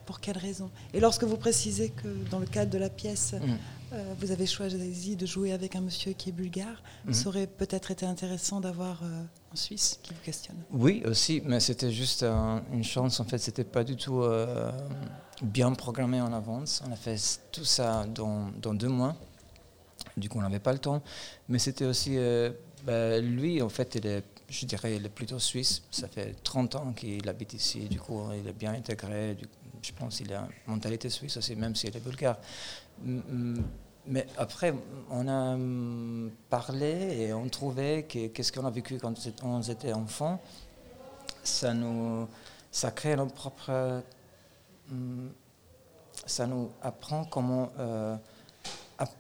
[0.06, 0.70] Pour quelle raison?
[0.94, 3.58] Et lorsque vous précisez que dans le cadre de la pièce, Mm.
[3.96, 7.14] Euh, vous avez choisi de jouer avec un monsieur qui est bulgare, Mhm.
[7.14, 10.58] ça aurait peut-être été intéressant d'avoir euh, un Suisse qui vous questionne.
[10.72, 13.20] Oui, aussi, mais c'était juste un- une chance.
[13.20, 14.72] En fait, c'était pas du tout euh,
[15.42, 16.84] bien programmé en avance.
[16.88, 17.18] On a fait
[17.52, 19.16] tout ça dans, dans deux mois.
[20.18, 21.02] Du coup, on n'avait pas le temps.
[21.50, 22.18] Mais c'était aussi.
[22.18, 22.52] euh,
[22.86, 25.82] bah, lui, en fait, il est, je dirais, il est plutôt suisse.
[25.92, 27.80] Ça fait 30 ans qu'il habite ici.
[27.90, 29.36] Du coup, il est bien intégré.
[29.82, 32.38] Je pense qu'il a une mentalité suisse aussi, même s'il est bulgare.
[34.08, 34.74] Mais après,
[35.10, 39.94] on a hum, parlé et on trouvait que qu'est-ce qu'on a vécu quand on était
[39.94, 40.40] enfant,
[41.44, 42.28] ça nous,
[42.72, 44.04] ça crée nos propres,
[44.92, 45.32] hum,
[46.26, 48.16] ça nous apprend comment euh,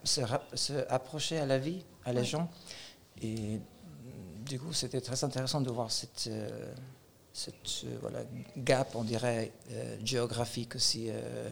[0.03, 0.21] se,
[0.53, 2.49] se approcher à la vie, à les gens.
[3.21, 3.59] Et
[4.45, 6.73] du coup, c'était très intéressant de voir cette, euh,
[7.37, 8.19] cette euh, voilà,
[8.57, 11.07] gap, on dirait, euh, géographique aussi.
[11.09, 11.49] euh,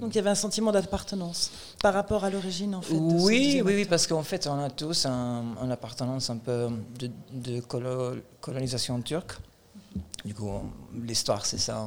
[0.00, 1.50] Donc il y avait un sentiment d'appartenance
[1.82, 2.94] par rapport à l'origine en fait.
[2.94, 6.68] oui, oui, oui, parce qu'en fait, on a tous un, une appartenance un peu
[7.00, 9.36] de, de colo- colonisation turque.
[10.24, 10.48] Du coup,
[10.94, 11.86] l'histoire, c'est ça.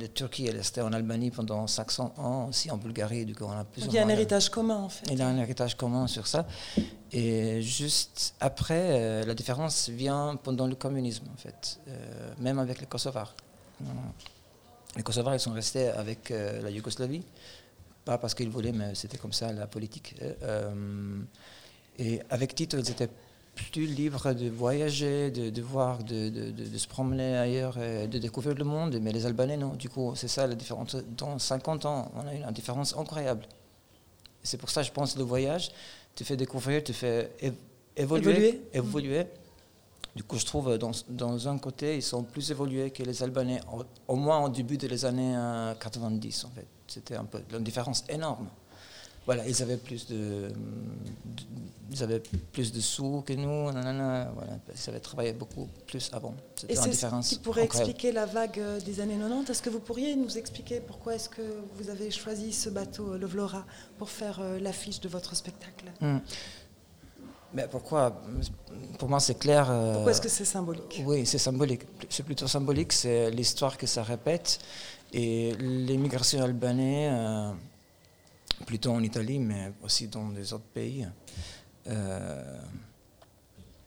[0.00, 3.24] La Turquie, elle est restée en Albanie pendant 500 ans, aussi en Bulgarie.
[3.24, 5.06] Du coup, on a plus Donc ou il y a un héritage commun en fait.
[5.10, 6.46] il a un héritage commun sur ça.
[7.12, 12.80] Et juste après, euh, la différence vient pendant le communisme, en fait, euh, même avec
[12.80, 13.34] les Kosovars.
[13.82, 13.84] Euh,
[14.96, 17.22] Les Kosovars, ils sont restés avec la Yougoslavie,
[18.04, 20.14] pas parce qu'ils voulaient, mais c'était comme ça la politique.
[21.98, 23.10] Et avec Tito, ils étaient
[23.54, 28.08] plus libres de voyager, de, de voir, de, de- de- de se promener ailleurs, et
[28.08, 28.98] de découvrir le monde.
[29.00, 29.74] Mais les Albanais, non.
[29.74, 30.96] Du coup, c'est ça la différence.
[31.16, 33.46] Dans 50 ans, on a une différence incroyable.
[34.42, 35.70] C'est pour ça, je pense, le voyage
[36.14, 37.32] te fait découvrir, te fait
[37.96, 38.30] évoluer.
[38.30, 38.60] Évoluer.
[38.72, 39.26] évoluer.
[40.14, 43.60] Du coup, je trouve, dans, dans un côté, ils sont plus évolués que les Albanais,
[43.72, 43.82] au,
[44.12, 46.66] au moins au début des années euh, 90, en fait.
[46.86, 48.46] C'était un peu une différence énorme.
[49.26, 50.52] Voilà, ils avaient plus de, de-
[51.90, 52.20] ils avaient
[52.52, 56.34] plus de sous que nous, nanana, voilà, ils avaient travaillé beaucoup plus avant.
[56.68, 57.90] Et c'est différence ce qui pourrait incroyable.
[57.90, 59.50] expliquer la vague euh, des années 90.
[59.50, 61.42] Est-ce que vous pourriez nous expliquer pourquoi est-ce que
[61.76, 63.64] vous avez choisi ce bateau, euh, le Vlora,
[63.98, 65.86] pour faire euh, l'affiche de votre spectacle?
[66.00, 66.18] Hmm.
[67.54, 68.20] Mais pourquoi?
[68.98, 69.66] Pour moi, c'est clair.
[69.94, 71.02] Pourquoi est-ce que c'est symbolique?
[71.06, 71.82] Oui, c'est symbolique.
[72.10, 72.92] C'est plutôt symbolique.
[72.92, 74.58] C'est l'histoire que ça répète.
[75.12, 77.52] Et l'immigration albanais, euh,
[78.66, 81.06] plutôt en Italie, mais aussi dans des autres pays.
[81.88, 82.58] euh,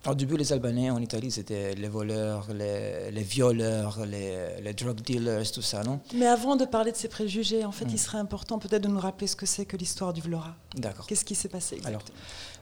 [0.05, 5.01] au début, les Albanais en Italie, c'était les voleurs, les, les violeurs, les, les drug
[5.01, 8.19] dealers, tout ça, non Mais avant de parler de ces préjugés, en fait, il serait
[8.19, 10.55] important peut-être de nous rappeler ce que c'est que l'histoire du Vlora.
[10.75, 11.07] D'accord.
[11.07, 12.01] Qu'est-ce qui s'est passé Alors,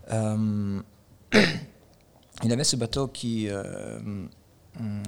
[0.08, 0.82] exactement?
[1.34, 1.40] euh,
[2.44, 3.48] il avait ce bateau qui.
[3.50, 4.00] euh,
[4.80, 5.04] hum,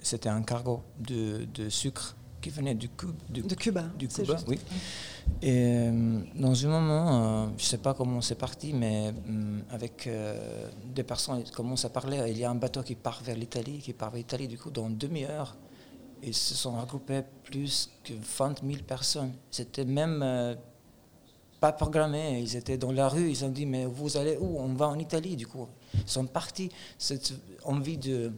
[0.00, 4.34] c'était un cargo de, de sucre qui venait du, Cube, du, De Cuba, Du Cuba,
[4.34, 4.46] juste.
[4.48, 4.58] oui.
[5.42, 9.62] Et euh, dans un moment, euh, je ne sais pas comment c'est parti, mais hum,
[9.70, 12.22] avec euh, des personnes, ils commencent à parler.
[12.28, 14.70] Il y a un bateau qui part vers l'Italie, qui part vers l'Italie, du coup,
[14.70, 15.56] dans une demi-heure.
[16.22, 19.32] Ils se sont regroupés plus que 20 000 personnes.
[19.50, 20.54] C'était même euh,
[21.60, 22.40] pas programmé.
[22.40, 23.28] Ils étaient dans la rue.
[23.28, 24.58] Ils ont dit Mais vous allez où?
[24.58, 25.68] On va en Italie, du coup.
[25.94, 26.70] Ils sont partis.
[26.98, 27.34] Cette
[27.64, 28.32] envie de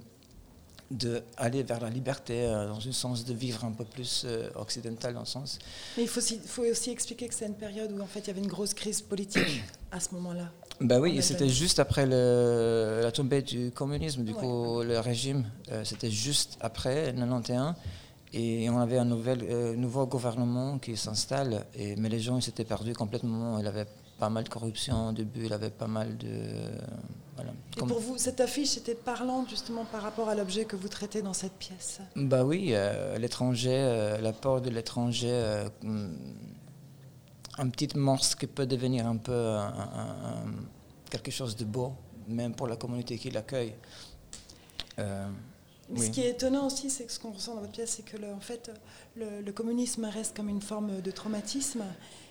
[0.90, 5.12] d'aller vers la liberté, euh, dans un sens de vivre un peu plus euh, occidental,
[5.14, 5.58] dans le sens.
[5.96, 8.26] Mais il faut aussi, faut aussi expliquer que c'est une période où en fait il
[8.28, 9.62] y avait une grosse crise politique
[9.92, 10.50] à ce moment-là.
[10.80, 14.38] Bah En oui, c'était juste après le- la tombée du communisme, du Ouais.
[14.38, 17.74] coup, le régime, euh, c'était juste après, 91.
[18.32, 21.64] Et on avait un nouvel, euh, nouveau gouvernement qui s'installe,
[21.96, 23.58] mais les gens ils s'étaient perdus complètement.
[23.58, 23.86] Il avait
[24.18, 26.28] pas mal de corruption au début, il avait pas mal de.
[27.38, 27.52] Voilà.
[27.52, 30.88] Et Comme- pour vous, cette affiche était parlante justement par rapport à l'objet que vous
[30.88, 32.00] traitez dans cette pièce?
[32.16, 36.16] Bah oui, euh, l'étranger, euh, l'apport de l'étranger, euh, hum,
[37.58, 40.54] un petit monstre qui peut devenir un peu un- un- un-
[41.10, 41.92] quelque chose de beau,
[42.26, 43.74] même pour la communauté qui l'accueille.
[44.98, 45.28] Euh,
[45.90, 46.06] oui.
[46.06, 48.16] Ce qui est étonnant aussi, c'est que ce qu'on ressent dans votre pièce, c'est que
[48.16, 48.70] le, en fait,
[49.16, 51.84] le, le communisme reste comme une forme de traumatisme,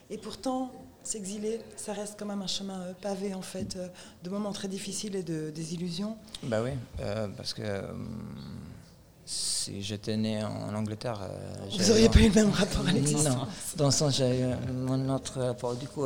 [0.10, 0.72] et pourtant,
[1.08, 3.88] s'exiler, ça reste quand même un chemin euh, pavé en fait, euh,
[4.24, 6.16] de moments très difficiles et de désillusions.
[6.44, 8.08] Bah oui, euh, parce que hum,
[9.26, 11.20] si j'étais né en Angleterre...
[11.22, 13.26] euh, Vous j'avais- auriez pas eu le même rapport à l'existence.
[13.36, 13.48] Non,
[13.78, 14.44] dans le sens, j'ai eu
[14.90, 15.76] un autre rapport.
[15.76, 16.06] Du coup,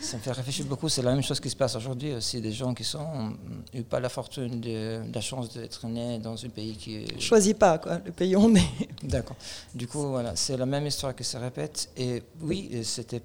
[0.00, 0.88] ça me fait réfléchir beaucoup.
[0.88, 2.40] C'est la même chose qui se passe aujourd'hui aussi.
[2.40, 3.06] Des gens qui sont
[3.74, 7.20] n'ont pas la fortune, de, la chance d'être nés dans un pays qui est...
[7.20, 8.88] Choisis pas quoi, le pays où on est.
[9.04, 9.36] D'accord.
[9.72, 11.90] Du coup, voilà, c'est la même histoire qui se répète.
[11.96, 13.22] Et oui, c'était,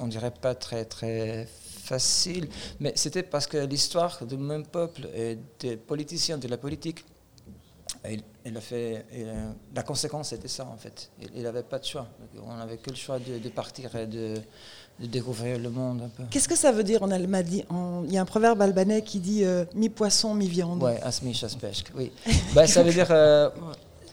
[0.00, 1.46] on dirait pas très très
[1.84, 2.48] facile,
[2.80, 7.04] mais c'était parce que l'histoire du même peuple et des politiciens de la politique,
[8.08, 9.04] il, il a fait,
[9.74, 11.10] la conséquence c'était ça en fait.
[11.34, 12.06] Il n'avait pas de choix.
[12.46, 14.34] On n'avait que le choix de, de partir et de,
[15.00, 16.24] de découvrir le monde un peu.
[16.30, 19.44] Qu'est-ce que ça veut dire en En- Il y a un proverbe albanais qui dit
[19.44, 20.82] euh, mi-poisson, mi-viande.
[20.82, 22.12] Ouais, asmi chaspeshk, oui.
[22.54, 23.08] bah, ça veut dire.
[23.10, 23.48] euh,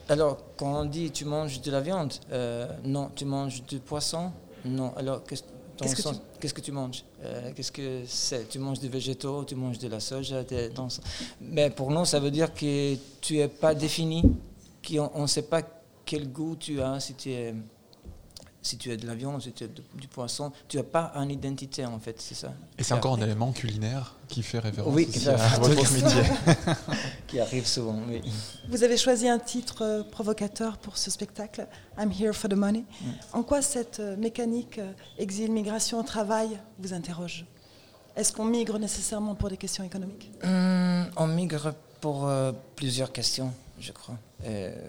[0.08, 4.32] alors, quand on dit tu manges de la viande, euh, non, tu manges du poisson,
[4.66, 4.94] non.
[4.96, 6.72] Alors, qu'est-ce que tu?
[6.72, 7.04] Manges?
[7.24, 8.48] Euh, Qu'est-ce que c'est?
[8.50, 10.44] Tu manges des végétaux, tu manges de la soja
[10.74, 10.88] dans
[11.42, 14.24] Mais pour nous, ça veut dire que tu n'es pas défini,
[14.88, 15.62] qu'on ne sait pas
[16.06, 17.54] quel goût tu as, si tu es.
[18.66, 21.12] Si tu es de la viande, si tu es de- du poisson, tu n'as pas
[21.18, 22.52] une identité en fait, c'est ça.
[22.80, 26.24] Et c'est encore un élément culinaire qui fait référence Oui, aussi qui à votre métier.
[27.28, 28.24] qui arrive souvent, oui.
[28.70, 31.68] Vous avez choisi un titre euh, provocateur pour ce spectacle,
[32.00, 32.86] I'm Here for the Money.
[33.34, 37.46] En quoi cette euh, mécanique euh, exil, migration, travail vous interroge?
[38.16, 40.32] Est-ce qu'on migre nécessairement pour des questions économiques?
[40.44, 44.18] Hum, On migre pour euh, plusieurs questions, je crois.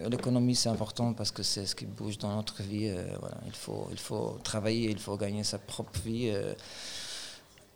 [0.09, 2.89] L'économie, c'est important parce que c'est ce qui bouge dans notre vie.
[2.89, 3.37] euh, voilà.
[3.47, 6.31] il, faut, il faut travailler, il faut gagner sa propre vie.
[6.31, 6.55] euh.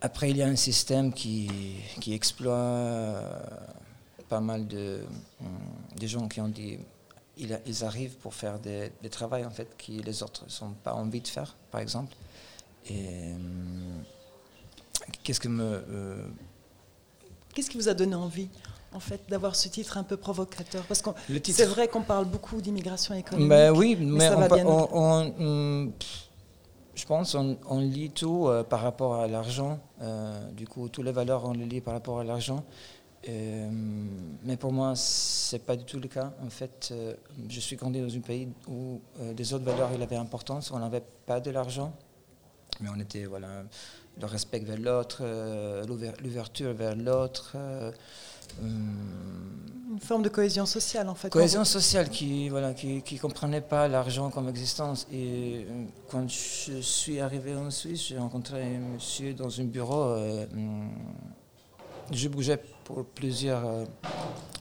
[0.03, 1.49] Après, il y a un système qui,
[2.01, 3.25] qui exploite
[4.29, 5.01] pas mal de,
[5.41, 6.79] hum, gens qui ont dit
[7.37, 11.21] ils arrivent pour faire des, des travaux en fait, qui les autres n'ont pas envie
[11.23, 12.15] de faire, par exemple.
[12.89, 14.03] Et hum,
[15.23, 15.83] qu'est-ce que me.
[15.91, 16.27] euh,
[17.55, 18.49] Qu'est-ce qui vous a donné envie,
[18.93, 22.03] en fait, d'avoir ce titre un peu provocateur Parce que Le titre- c'est vrai qu'on
[22.03, 23.49] parle beaucoup d'immigration économique.
[23.49, 25.93] Ben oui, mais, mais, ça on, va bien on- on-
[26.95, 29.79] je pense on, lit tout euh, par rapport à l'argent.
[30.03, 32.65] Euh, du coup, toutes les valeurs, on les lit par rapport à l'argent.
[33.29, 33.69] Euh,
[34.45, 36.33] mais pour moi, c'est pas du tout le cas.
[36.45, 36.93] En fait,
[37.49, 39.01] je suis grandi dans un pays où
[39.35, 40.71] des autres valeurs il avaient importance.
[40.73, 41.93] On n'avait pas de l'argent,
[42.81, 43.49] mais on était voilà
[44.21, 45.23] le respect vers l'autre,
[45.87, 47.57] l'ouver- l'ouverture vers l'autre.
[48.63, 48.67] Euh,
[49.93, 51.31] Une forme de cohésion sociale, en fait.
[51.31, 56.81] Cohésion sociale qui voilà qui, qui comprenait pas l'argent comme existence et euh, quand je
[56.81, 60.91] suis arrivé en Suisse j'ai rencontré un monsieur dans un bureau euh, hum,
[62.13, 63.63] je bougeais pour plusieurs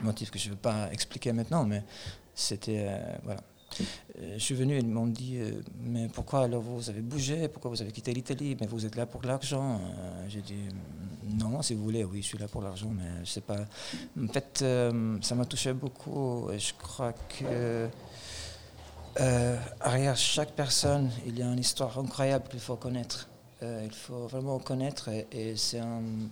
[0.01, 1.83] motifs que je ne veux pas expliquer maintenant mais
[2.35, 3.41] c'était euh, voilà
[4.21, 7.47] je suis venu ils m'ont dit euh, mais pourquoi alors vous avez bougé?
[7.47, 8.57] Pourquoi vous avez quitté l'Italie?
[8.59, 9.79] Mais vous êtes là pour l'argent.
[9.79, 10.65] Euh, j'ai dit
[11.37, 13.65] non si vous voulez oui je suis là pour l'argent mais je sais pas.
[14.21, 17.87] En fait euh, ça m'a touché beaucoup et je crois que
[19.19, 23.29] euh, derrière chaque personne il y a une histoire incroyable qu'il faut connaître.
[23.61, 26.29] Euh, il faut vraiment connaître et, c'est une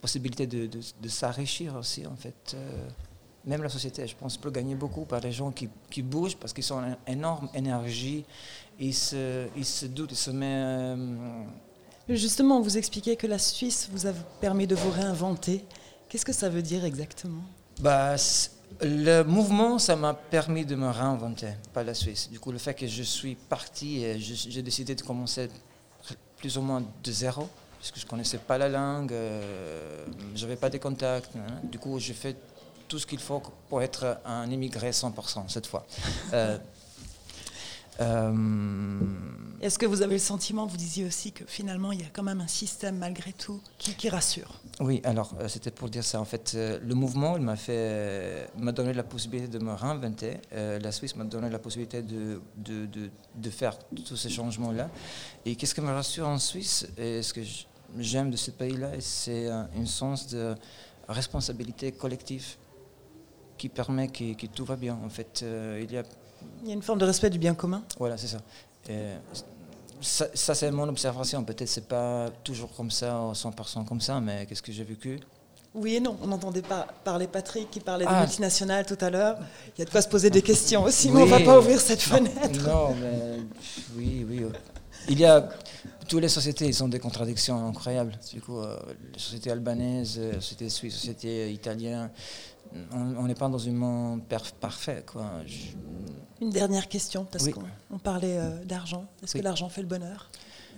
[0.00, 2.88] possibilité de, de, de s'enrichir aussi en fait Euh,
[3.44, 6.52] même la société, je pense, peut gagner beaucoup par les gens qui, qui bougent parce
[6.52, 8.24] qu'ils ont une énorme énergie,
[8.78, 10.98] ils se, ils se doutent, ils se mettent.
[10.98, 11.44] euh,
[12.08, 15.64] Justement, vous expliquez que la Suisse vous a permis de vous réinventer.
[16.08, 17.42] Qu'est-ce que ça veut dire exactement?
[17.80, 18.16] Bah,
[18.82, 22.28] le mouvement, ça m'a permis de me réinventer, pas la Suisse.
[22.30, 25.48] Du coup, le fait que je suis parti et j'ai décidé de commencer
[26.36, 30.42] plus ou moins de zéro, parce que je ne connaissais pas la langue, euh, je
[30.44, 31.34] n'avais pas de contacts.
[31.36, 31.60] hein.
[31.64, 32.36] Du coup, j'ai fait
[32.90, 35.86] tout ce qu'il faut pour être un immigré 100% cette fois.
[36.32, 36.58] Euh,
[38.00, 39.00] euh,
[39.60, 42.22] Est-ce que vous avez le sentiment, vous disiez aussi que finalement, il y a quand
[42.22, 44.60] même un système malgré tout qui, qui rassure?
[44.78, 46.18] Oui, alors euh, c'était pour dire ça.
[46.18, 50.38] En fait, euh, le mouvement, il m'a fait, m'a donné la possibilité de me réinventer.
[50.54, 53.76] Euh, la Suisse m'a donné la possibilité de, de, de, de faire
[54.06, 54.88] tous ces changements-là.
[55.44, 57.42] Et qu'est-ce qui me rassure en Suisse et ce que
[57.98, 60.54] j'aime de ce pays-là, c'est un, un sens de
[61.06, 62.46] responsabilité collective
[63.60, 64.96] qui permet que, que tout va bien.
[65.04, 66.02] En fait, euh, il y a
[66.62, 68.38] Il y a une forme de respect du bien commun voilà, c'est ça.
[68.88, 69.12] Et
[70.00, 71.44] ça, ça, c'est mon observation.
[71.44, 75.20] Peut-être c'est pas toujours comme ça, 100% comme ça, mais qu'est-ce que j'ai vécu?
[75.74, 76.16] Oui et non.
[76.22, 78.14] On n'entendait pas parler Patrick qui parlait Ah.
[78.14, 79.36] des multinationales tout à l'heure.
[79.76, 81.58] Il y a de quoi se poser des questions aussi, mais on ne va pas
[81.58, 82.50] ouvrir cette fenêtre.
[82.66, 83.38] Non, mais
[83.96, 84.38] oui, oui.
[84.44, 84.50] euh,
[85.08, 85.48] Il y a
[86.08, 88.14] toutes les sociétés, ils ont des contradictions incroyables.
[88.34, 88.76] Du coup, euh,
[89.12, 92.10] les sociétés albanaises, euh, les sociétés suisses, les sociétés italiennes,
[92.92, 94.22] on n'est pas dans un monde
[94.60, 95.24] parfait, quoi.
[95.46, 95.76] Je-
[96.40, 97.52] Une dernière question, parce Oui.
[97.52, 99.04] qu'on on parlait euh, d'argent.
[99.22, 99.40] Est-ce Oui.
[99.40, 100.30] que l'argent fait le bonheur?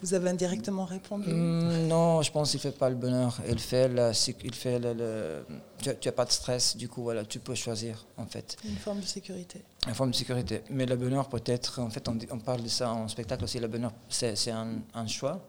[0.03, 1.31] Vous avez indirectement répondu.
[1.33, 3.39] Hmm, non, je pense qu'il fait pas le bonheur.
[3.49, 4.11] Il fait, la,
[4.43, 5.45] il fait le, le-
[5.79, 8.57] tu n'as pas de stress, du coup, voilà, tu peux choisir, en fait.
[8.65, 9.63] Une forme de sécurité.
[9.87, 10.63] Une forme de sécurité.
[10.71, 13.69] Mais le bonheur peut être, en fait, on, parle de ça en spectacle aussi, le
[13.69, 15.47] bonheur, c'est un, un choix,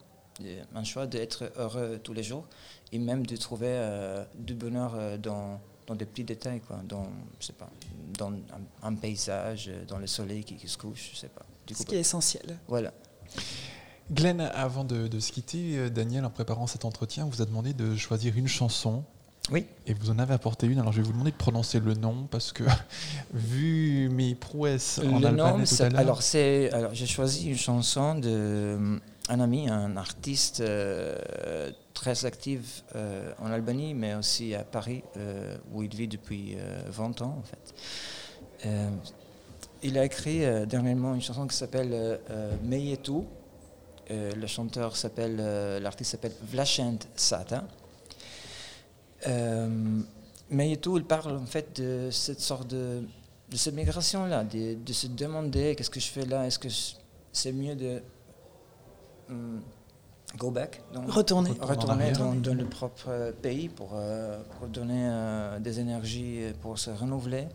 [0.75, 2.45] un choix d'être heureux tous les jours
[2.91, 7.07] et même de trouver euh, du bonheur euh, dans, dans des petits détails, quoi, dans,
[7.39, 7.69] je sais pas,
[8.17, 8.38] dans un,
[8.88, 11.45] un paysage, euh, dans le soleil qui, qui se couche, je sais pas.
[11.67, 12.57] Du Ce qui est essentiel.
[12.67, 12.91] Voilà.
[14.11, 17.73] Glenn, avant de, de se quitter, euh, Daniel, en préparant cet entretien, vous a demandé
[17.73, 19.03] de choisir une chanson.
[19.51, 19.65] Oui.
[19.88, 20.79] Et vous en avez apporté une.
[20.79, 22.63] Alors je vais vous demander de prononcer le nom parce que,
[23.34, 25.99] vu mes prouesses en Le albanais nom, tout c'est- à l'heure.
[25.99, 28.97] alors c'est, alors j'ai choisi une chanson de euh,
[29.29, 35.57] un ami, un artiste euh, très actif euh, en Albanie, mais aussi à Paris, euh,
[35.71, 37.73] où il vit depuis euh, 20 ans en fait.
[38.65, 38.89] Euh,
[39.83, 43.23] il a écrit euh, dernièrement une chanson qui s'appelle euh, euh, Meyetu.
[44.11, 46.81] Euh, le chanteur s'appelle, euh, l'artiste s'appelle Vlachent
[47.15, 47.65] Sata.
[49.27, 49.99] Euh,
[50.49, 53.03] Meyetu, il parle en fait de cette sorte de,
[53.49, 56.69] de cette migration-là, de, se demander qu'est-ce que je fais là, est-ce que
[57.31, 58.01] c'est mieux de
[59.29, 59.61] hum,
[60.38, 61.51] go back, donc Retourner.
[61.53, 67.47] dans, le propre euh, pays pour, euh, pour donner euh, des énergies pour se renouveler.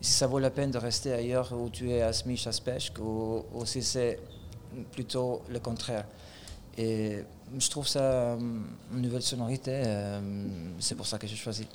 [0.00, 2.98] Si ça vaut la peine de rester ailleurs où tu es à Smich, à Speshk,
[2.98, 4.18] ou, ou si c'est
[4.92, 6.04] plutôt le contraire.
[6.76, 7.22] Et
[7.58, 8.36] je trouve ça
[8.92, 9.82] une nouvelle sonorité.
[9.86, 10.20] euh,
[10.80, 11.66] c'est pour ça que j'ai choisi.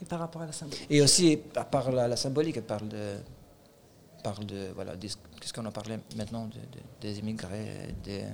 [0.00, 0.86] Et par rapport à la symbolique.
[0.90, 3.16] et aussi, à part la, la symbolique, elle parle de,
[4.24, 8.24] parle de voilà, qu'est-ce qu'on a parlé maintenant de- de- des immigrés, des,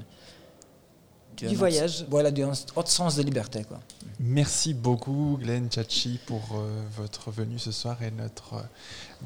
[1.47, 2.05] Du autre- voyage.
[2.11, 3.65] Voilà, du autre sens de liberté.
[3.65, 3.79] Quoi.
[4.21, 8.61] Merci beaucoup Glenn Chachi pour euh, votre venue ce soir et notre euh,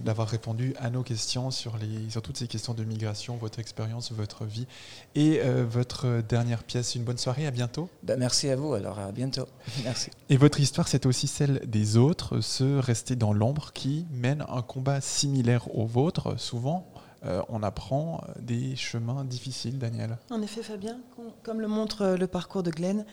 [0.05, 4.13] d'avoir répondu à nos questions sur les sur toutes ces questions de migration, votre expérience,
[4.13, 4.67] votre vie
[5.15, 6.95] et euh, votre dernière pièce.
[6.95, 7.89] Une bonne soirée, à bientôt.
[8.03, 9.47] Ben, merci à vous, alors à bientôt.
[9.85, 10.11] Merci.
[10.29, 14.61] Et votre histoire, c'est aussi celle des autres, ceux restés dans l'ombre qui mènent un
[14.63, 16.39] combat similaire au vôtre.
[16.39, 16.87] Souvent,
[17.25, 20.19] euh, on apprend euh, des chemins difficiles, Daniel.
[20.31, 23.05] En effet, Fabien, com- comme le montre euh, le parcours de Glenn,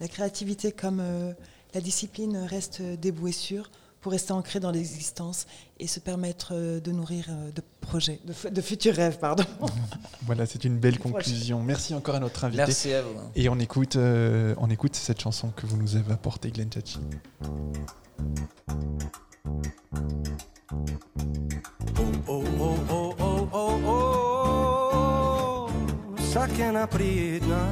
[0.00, 1.32] la créativité comme euh,
[1.74, 5.46] la discipline reste euh, dévouée sûre pour rester ancrée dans l'existence
[5.78, 9.44] et se permettre de nourrir de projets, de, fu- de futurs rêves, pardon.
[10.26, 11.62] Voilà, c'est une belle conclusion.
[11.62, 12.64] Merci encore à notre invité.
[12.66, 13.10] Merci à vous.
[13.36, 16.98] Et on écoute, euh, on écoute cette chanson que vous nous avez apportée, Glenn Chachi.
[19.44, 19.54] Oh,
[22.28, 22.44] oh,
[22.88, 25.70] oh, oh, oh, oh,
[26.18, 27.62] Saken apridna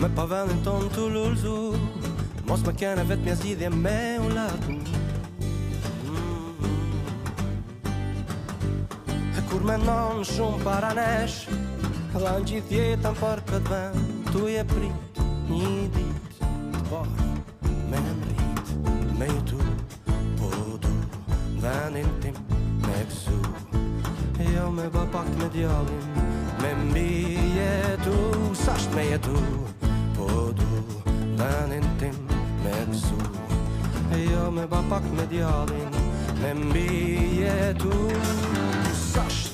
[0.00, 1.56] Me pa vëllën ton të lullzu
[2.48, 4.78] Mos më kene vetë mja zgjidhje me u latu.
[9.36, 11.44] E kur me non shumë para nesh
[12.16, 15.22] Dha në gjithë jetën për këtë vend Tu je prit
[15.52, 15.92] një dit.
[15.92, 16.11] Të parë
[17.92, 18.68] من مليت
[19.20, 19.76] ميتوب
[20.42, 21.02] وضوء
[21.62, 22.34] ben intim
[22.86, 23.38] mevzu.
[24.54, 26.04] Yevme babak medyalim
[26.62, 28.16] Membiyetu
[28.64, 29.38] saçmeyetu
[30.16, 30.72] Podu
[31.38, 32.16] ben intim
[32.64, 33.20] mevzu.
[34.32, 35.90] Yevme babak medyalim
[36.42, 37.92] Membiyetu
[39.14, 39.52] saçt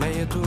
[0.00, 0.44] Meyetu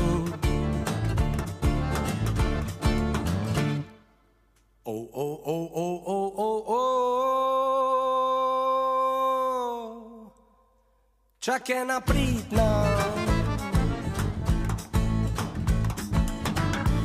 [11.48, 12.68] Qa kena prit na?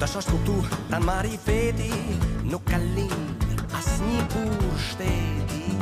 [0.01, 0.57] Ta shash kuptu
[0.91, 1.93] ta në mari feti
[2.51, 3.45] Nuk ka lind
[3.79, 5.77] as një kur shteti.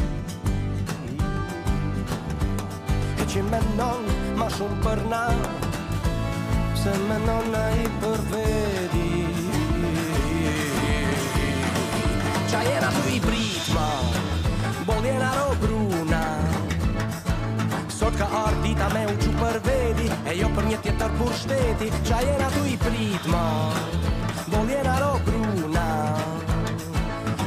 [3.17, 4.05] E që menon
[4.37, 5.25] ma shumë për na
[6.83, 9.09] Se menon na i për veti.
[12.53, 13.89] Qa jena tu i prit ma?
[14.85, 15.80] Bol jena ro Sot
[18.21, 21.89] ka ardh dita me u qu për vedi E jo për një tjetër për shteti.
[22.09, 23.45] Qa jena tu i prit ma
[24.53, 25.89] Bol jena ro bruna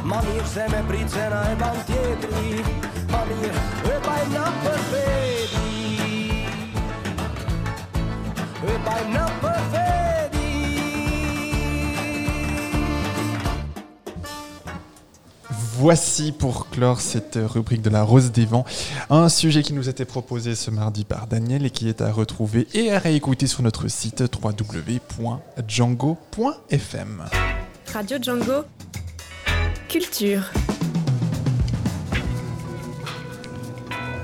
[0.09, 2.65] Ma mirë se me prit se na e ban tjetri
[3.13, 5.73] Ma mirë e bajmë na për vedi
[8.73, 9.52] E bajmë na për
[15.83, 18.63] Voici pour clore cette rubrique de la Rose des Vents,
[19.09, 22.69] un sujet qui nous était proposé ce mardi par Daniel et qui est à retrouver
[22.73, 27.25] et à réécouter sur notre site www.django.fm.
[27.91, 28.63] Radio Django.
[29.89, 30.43] Culture.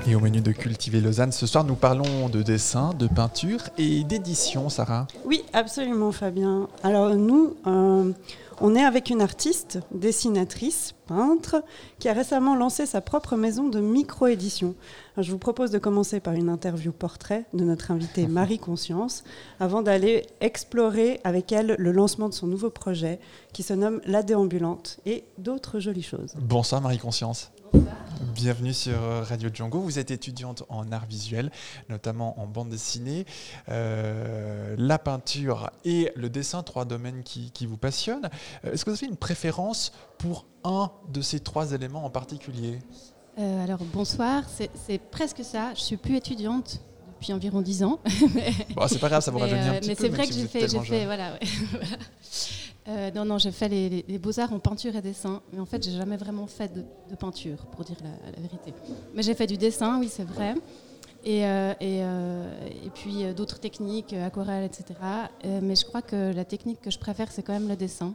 [0.08, 4.02] Et au menu de Cultiver Lausanne, ce soir nous parlons de dessin, de peinture et
[4.02, 5.08] d'édition, Sarah.
[5.26, 6.68] Oui, absolument, Fabien.
[6.82, 8.12] Alors nous, euh,
[8.60, 11.64] on est avec une artiste, dessinatrice, peintre,
[11.98, 14.74] qui a récemment lancé sa propre maison de micro-édition.
[15.16, 19.24] Je vous propose de commencer par une interview portrait de notre invitée Marie Conscience,
[19.58, 23.18] avant d'aller explorer avec elle le lancement de son nouveau projet,
[23.52, 26.34] qui se nomme La Déambulante, et d'autres jolies choses.
[26.38, 27.50] Bonsoir Marie-Conscience.
[28.34, 29.80] Bienvenue sur euh, Radio Django.
[29.80, 31.50] Vous êtes étudiante en art visuel,
[31.88, 33.26] notamment en bande dessinée,
[33.68, 38.30] euh, la peinture et le dessin, trois domaines qui, qui vous passionnent.
[38.64, 42.78] Euh, Est-ce que vous avez une préférence pour un de ces trois éléments en particulier?
[43.38, 45.72] Euh, alors bonsoir, c'est c'est presque ça.
[45.74, 46.80] Je suis plus étudiante
[47.14, 48.00] depuis environ 10 ans.
[48.34, 50.16] mais Bon, c'est pas grave, ça vous mais, rajeunit un petit Mais peu, c'est même
[50.18, 51.04] vrai que j'ai fait, fait, jeune.
[51.04, 51.32] voilà.
[51.34, 51.38] ouais,
[51.70, 51.86] voilà.
[52.90, 55.40] Euh, non, non, j'ai fait les, les- les beaux-arts en peinture et dessin.
[55.52, 58.74] Mais en fait, j'ai jamais vraiment fait de, de peinture, pour dire la, la vérité.
[59.14, 60.54] Mais j'ai fait du dessin, oui, c'est vrai.
[61.24, 64.84] Et, euh, et, euh, et puis d'autres techniques, aquarelle, etc.
[65.62, 68.14] Mais je crois que la technique que je préfère, c'est quand même le dessin.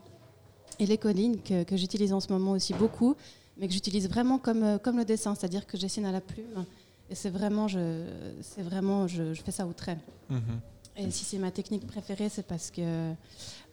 [0.79, 3.15] Et les collines, que, que j'utilise en ce moment aussi beaucoup,
[3.57, 6.65] mais que j'utilise vraiment comme, comme le dessin, c'est-à-dire que je dessine à la plume.
[7.09, 8.03] Et c'est vraiment, je,
[8.41, 9.97] c'est vraiment je, je fais ça au trait.
[10.29, 10.41] Mhm.
[10.97, 13.11] Et si c'est ma technique préférée, c'est parce que,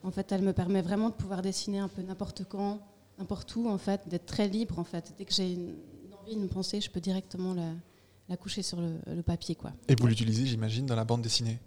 [0.05, 2.81] en fait, elle me permet vraiment de pouvoir dessiner un peu n'importe quand,
[3.19, 5.15] n'importe où, en fait, d'être très libre, en fait.
[5.19, 5.75] Dès que j'ai une,
[6.05, 7.71] une envie, une pensée, je peux directement la,
[8.29, 9.73] la coucher sur le, le papier, quoi.
[9.89, 11.59] Et vous l'utilisez, j'imagine, dans la bande dessinée?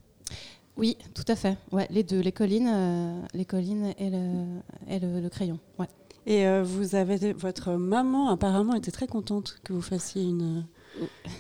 [0.78, 1.58] Oui, tout à fait.
[1.72, 4.46] Ouais, les deux, les collines, euh, les collines et le,
[4.90, 5.58] et le, le crayon.
[5.80, 5.88] Ouais.
[6.26, 10.66] Et euh, vous avez votre maman apparemment était très contente que vous fassiez une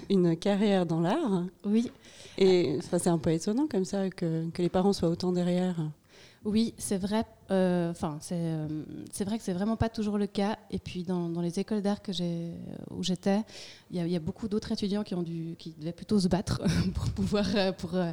[0.10, 1.46] une carrière dans l'art.
[1.66, 1.92] Oui.
[2.38, 5.76] Et enfin, c'est un peu étonnant comme ça que, que les parents soient autant derrière.
[6.46, 7.26] Oui, c'est vrai.
[7.50, 8.68] euh, Enfin, euh,
[9.12, 10.58] c'est vrai que c'est vraiment pas toujours le cas.
[10.70, 12.02] Et puis dans, les écoles d'art
[12.92, 13.42] où j'étais,
[13.90, 16.62] il y, a- beaucoup d'autres étudiants qui ont dû, qui devaient plutôt se battre
[16.94, 18.12] pour pouvoir, euh, pour, euh,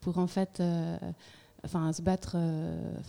[0.00, 0.62] pour en fait,
[1.92, 2.36] se battre,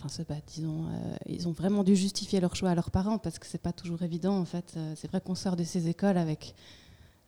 [0.08, 0.42] se battre.
[0.48, 0.86] Disons,
[1.26, 4.02] ils ont vraiment dû justifier leur choix à leurs parents parce que c'est pas toujours
[4.02, 4.36] évident.
[4.36, 6.54] En fait, c'est vrai qu'on sort de ces écoles avec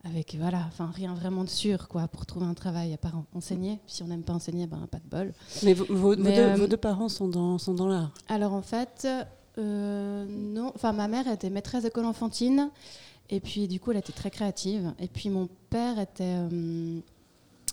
[0.09, 3.24] avec voilà, enfin rien vraiment de sûr quoi pour trouver un travail à part en-
[3.34, 3.78] enseigner.
[3.86, 5.32] Si on n'aime pas enseigner, ben pas de bol.
[5.62, 8.12] Mais vos, vos- vos Mais, deux, euh, vos deux parents sont dans, sont dans l'art.
[8.28, 9.07] alors en fait,
[9.59, 10.72] euh, non.
[10.74, 12.70] Enfin, ma mère était maîtresse d'école enfantine,
[13.30, 14.92] et puis du coup, elle était très créative.
[15.00, 16.98] Et puis mon père était, euh,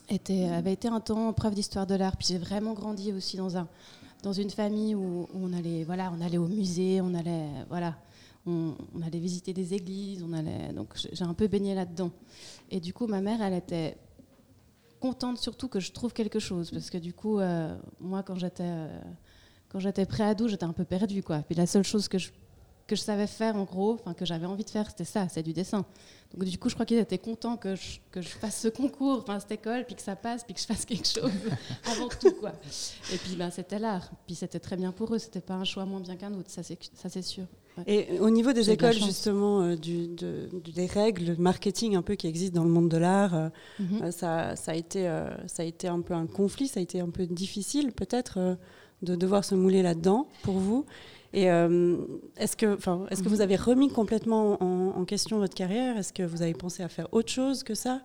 [0.08, 2.16] était, avait été un temps prof d'histoire de l'art.
[2.16, 3.68] Puis j'ai vraiment grandi aussi dans un,
[4.22, 7.94] dans une famille où, où on allait, voilà, on allait au musée, on allait, voilà,
[8.46, 8.74] on,
[9.04, 10.72] allait visiter des églises, on allait.
[10.72, 12.10] Donc j'ai un peu baigné là-dedans.
[12.70, 13.96] Et du coup, ma mère, elle était
[15.00, 18.62] contente surtout que je trouve quelque chose parce que du coup euh, moi quand j'étais
[18.64, 19.00] euh,
[19.68, 20.06] quand j'étais
[20.48, 22.30] j'étais un peu perdue quoi puis la seule chose que je
[22.86, 25.52] que je savais faire en gros que j'avais envie de faire c'était ça c'est du
[25.52, 25.84] dessin
[26.32, 29.26] donc du coup je crois qu'ils étaient contents que je, que je fasse ce concours
[29.40, 31.32] cette école puis que ça passe puis que je fasse quelque chose
[31.92, 32.52] avant tout quoi
[33.12, 35.84] et puis ben c'était l'art puis c'était très bien pour eux c'était pas un choix
[35.84, 37.44] moins bien qu'un autre ça c'est ça c'est sûr.
[37.86, 42.02] Et au niveau des de écoles, justement, euh, du, de- du- des règles marketing un
[42.02, 43.48] peu qui existent dans le monde de l'art, euh,
[43.80, 44.02] Mhm.
[44.02, 46.82] euh, ça, ça, a été, euh, ça a été un peu un conflit, ça a
[46.82, 48.56] été un peu difficile peut-être
[49.02, 50.84] de devoir se mouler là-dedans pour vous.
[51.32, 52.76] Et est-ce que,
[53.10, 53.34] est-ce que Mhm.
[53.34, 55.96] vous avez remis complètement en, en question votre carrière?
[55.96, 58.02] Est-ce que vous avez pensé à faire autre chose que ça?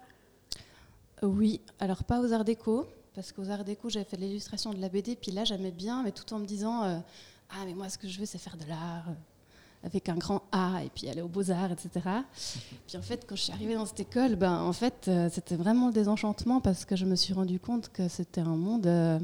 [1.21, 4.89] Oui, alors pas aux Arts Déco, parce qu'aux Arts Déco, j'avais fait l'illustration de la
[4.89, 6.81] BD, puis là, j'aimais bien, mais tout en me disant
[7.49, 9.05] Ah, mais moi, ce que je veux, c'est faire de l'art,
[9.83, 11.89] avec un grand A, et puis aller aux Beaux-Arts, etc.
[12.87, 15.55] puis en fait, quand je suis arrivée dans cette école, ben, en fait, euh, c'était
[15.55, 18.87] vraiment le désenchantement, parce que je me suis rendu compte que c'était un monde.
[18.87, 19.19] euh,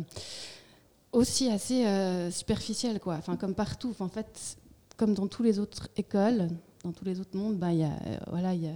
[1.11, 3.15] aussi assez euh, superficiel, quoi.
[3.15, 3.95] Enfin, comme partout.
[3.99, 4.57] En fait,
[4.97, 6.49] comme dans toutes les autres écoles,
[6.83, 7.91] dans tous les autres mondes, ben, y a,
[8.29, 8.73] voilà, il y a,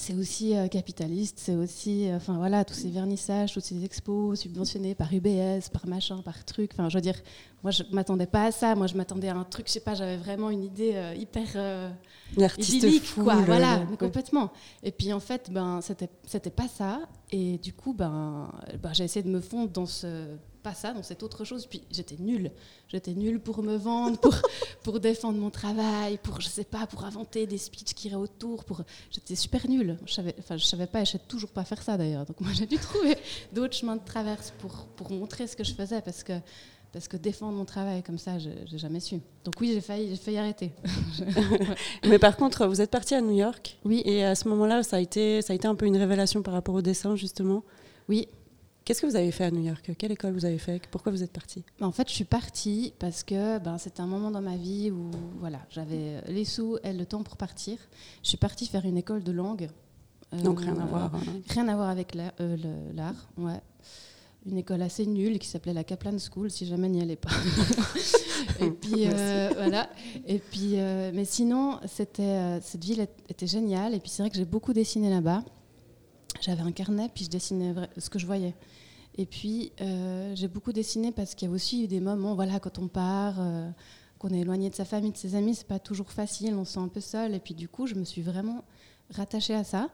[0.00, 4.40] c'est aussi euh, capitaliste, c'est aussi, euh, enfin voilà, tous ces vernissages, toutes ces expos
[4.40, 6.70] subventionnés par UBS, par machin, par truc.
[6.74, 7.16] Enfin, je veux dire,
[7.62, 8.74] moi, je m'attendais pas à ça.
[8.74, 11.46] Moi, je m'attendais à un truc, je sais pas, j'avais vraiment une idée euh, hyper
[12.78, 13.36] idyllique, fou, quoi.
[13.36, 14.50] le- voilà, le- complètement.
[14.82, 17.00] Et puis en fait, ben, c'était, c'était pas ça.
[17.30, 18.50] Et du coup, ben,
[18.82, 20.26] ben, j'ai essayé de me fondre dans ce
[20.60, 21.66] pas ça, dans cette autre chose.
[21.66, 22.50] Puis j'étais nulle.
[22.88, 24.34] J'étais nulle pour me vendre, pour,
[24.82, 28.64] pour défendre mon travail, pour, je sais pas, pour inventer des speeches qui iraient autour.
[28.64, 28.82] Pour...
[29.10, 29.98] J'étais super nulle.
[30.06, 32.26] Je savais, enfin, je savais pas, et je sais toujours pas faire ça d'ailleurs.
[32.26, 33.16] Donc moi, j'ai dû trouver
[33.52, 36.32] d'autres chemins de traverse pour, pour montrer ce que je faisais parce que,
[36.92, 39.20] parce que défendre mon travail comme ça, j'ai j'ai jamais su.
[39.44, 40.72] Donc oui, j'ai failli, j'ai failli arrêter.
[42.08, 43.78] Mais par contre, vous êtes parti à New York.
[43.84, 44.02] Oui.
[44.04, 46.54] Et à ce moment-là, ça a été, ça a été un peu une révélation par
[46.54, 47.62] rapport au dessin, justement?
[48.08, 48.28] Oui.
[48.90, 49.88] Qu'est-ce que vous avez fait à New York?
[49.96, 50.82] Quelle école vous avez fait?
[50.90, 51.62] Pourquoi vous êtes parti?
[51.78, 54.90] Ben, En fait, je suis partie parce que ben, c'était un moment dans ma vie
[54.90, 57.78] où voilà, j'avais les sous et le temps pour partir.
[58.24, 59.70] Je suis partie faire une école de langue.
[60.42, 61.20] Donc, rien à voir, hein.
[61.50, 62.56] Rien à voir avec la- euh,
[62.92, 63.60] l'art, ouais.
[64.44, 67.30] Une école assez nulle qui s'appelait la Kaplan School, si jamais n'y allez pas.
[68.60, 69.88] et puis euh, voilà.
[70.26, 73.94] Et puis, euh, mais sinon, c'était euh, cette ville était géniale.
[73.94, 75.44] Et puis c'est vrai que j'ai beaucoup dessiné là-bas.
[76.40, 78.54] J'avais un carnet, puis je dessinais ce que je voyais.
[79.20, 82.58] Et puis, euh, j'ai beaucoup dessiné parce qu'il y a aussi eu des moments, voilà,
[82.58, 83.68] quand on part, euh,
[84.18, 86.72] qu'on est éloigné de sa famille, de ses amis, c'est pas toujours facile, on se
[86.72, 87.34] sent un peu seul.
[87.34, 88.64] Et puis, du coup, je me suis vraiment
[89.10, 89.90] rattachée à ça.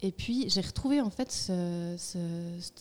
[0.00, 2.72] Et puis, j'ai retrouvé, en fait, ce- ce-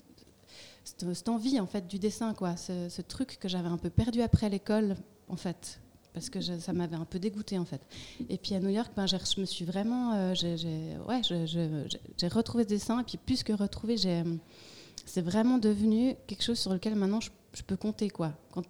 [0.86, 2.55] cette- envie, en fait, du dessin, quoi.
[2.55, 4.95] Ce, truc que j'avais un peu perdu après l'école,
[5.27, 5.81] en fait.
[6.13, 7.81] Parce que ça m'avait un peu dégoûté en fait.
[8.29, 12.99] Et puis à New York, ben, je me suis vraiment, euh, j'ai retrouvé ce dessin.
[12.99, 14.23] Et puis plus que retrouvé, j'ai,
[15.06, 18.34] c'est vraiment devenu quelque chose sur lequel maintenant je, je peux compter quoi.
[18.51, 18.64] Quand,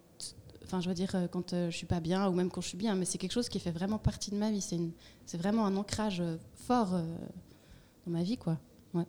[0.65, 2.67] enfin, je veux dire euh, quand euh, je suis pas bien ou même quand je
[2.69, 4.61] suis bien, mais c'est quelque chose qui fait vraiment partie de ma vie.
[4.61, 4.91] C'est, une-
[5.25, 8.57] c'est vraiment un ancrage euh, fort dans ma vie quoi.
[8.93, 9.05] Ouais.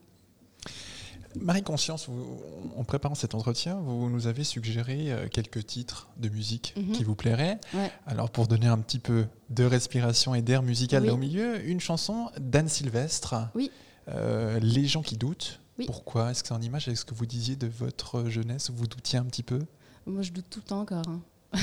[1.41, 2.41] Marie-Conscience, vous-
[2.77, 6.93] en préparant cet entretien, vous nous avez suggéré quelques titres de musique Mhm.
[6.93, 7.59] qui vous plairaient.
[7.75, 7.91] Ouais.
[8.07, 11.09] Alors, pour donner un petit peu de respiration et d'air musical Oui.
[11.09, 13.35] là au milieu, une chanson d'Anne Sylvestre.
[13.57, 13.73] Oui.
[14.09, 15.59] Euh, Les gens qui doutent.
[15.79, 15.87] Oui.
[15.87, 18.87] Pourquoi Est-ce que c'est en image avec ce que vous disiez de votre jeunesse Vous
[18.87, 19.59] doutiez un petit peu?
[20.07, 21.03] Moi, je doute tout le temps encore.
[21.09, 21.21] hein.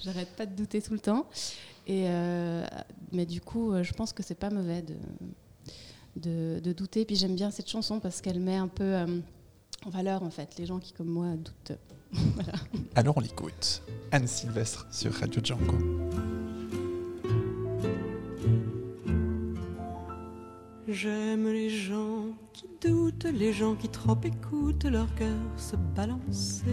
[0.00, 1.26] J'arrête pas de douter tout le temps.
[1.86, 2.66] Et euh,
[3.12, 4.94] mais du coup, euh, je pense que c'est pas mauvais de,
[6.16, 7.04] de, de douter.
[7.04, 9.20] Puis j'aime bien cette chanson parce qu'elle met un peu euh,
[9.86, 11.78] en valeur en fait les gens qui comme moi doutent.
[12.34, 12.52] Voilà.
[12.94, 13.82] Alors on l'écoute.
[14.12, 15.76] Anne Sylvestre sur Radio Django.
[20.90, 26.64] J'aime les gens qui doutent, les gens qui trop écoutent leur cœur se balancer.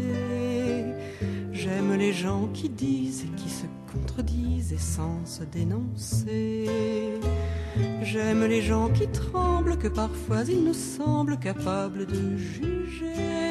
[1.51, 6.65] J'aime les gens qui disent et qui se contredisent et sans se dénoncer.
[8.03, 13.44] J'aime les gens qui tremblent, que parfois il nous semble capables de juger.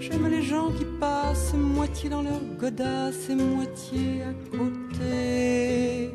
[0.00, 6.14] J'aime les gens qui passent moitié dans leur godasse et moitié à côté.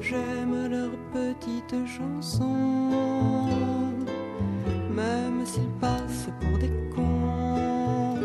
[0.00, 3.46] J'aime leurs petites chansons,
[4.94, 8.18] même s'ils passent pour des cons.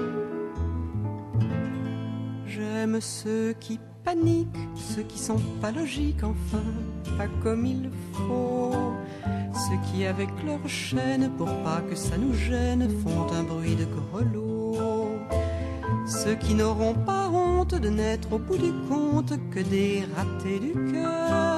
[2.47, 6.63] J'aime ceux qui paniquent, ceux qui sont pas logiques, enfin,
[7.17, 8.71] pas comme il faut.
[9.53, 13.85] Ceux qui, avec leur chaîne, pour pas que ça nous gêne, font un bruit de
[13.85, 14.54] grelot.
[16.07, 20.73] Ceux qui n'auront pas honte de n'être au bout du compte que des ratés du
[20.91, 21.57] cœur.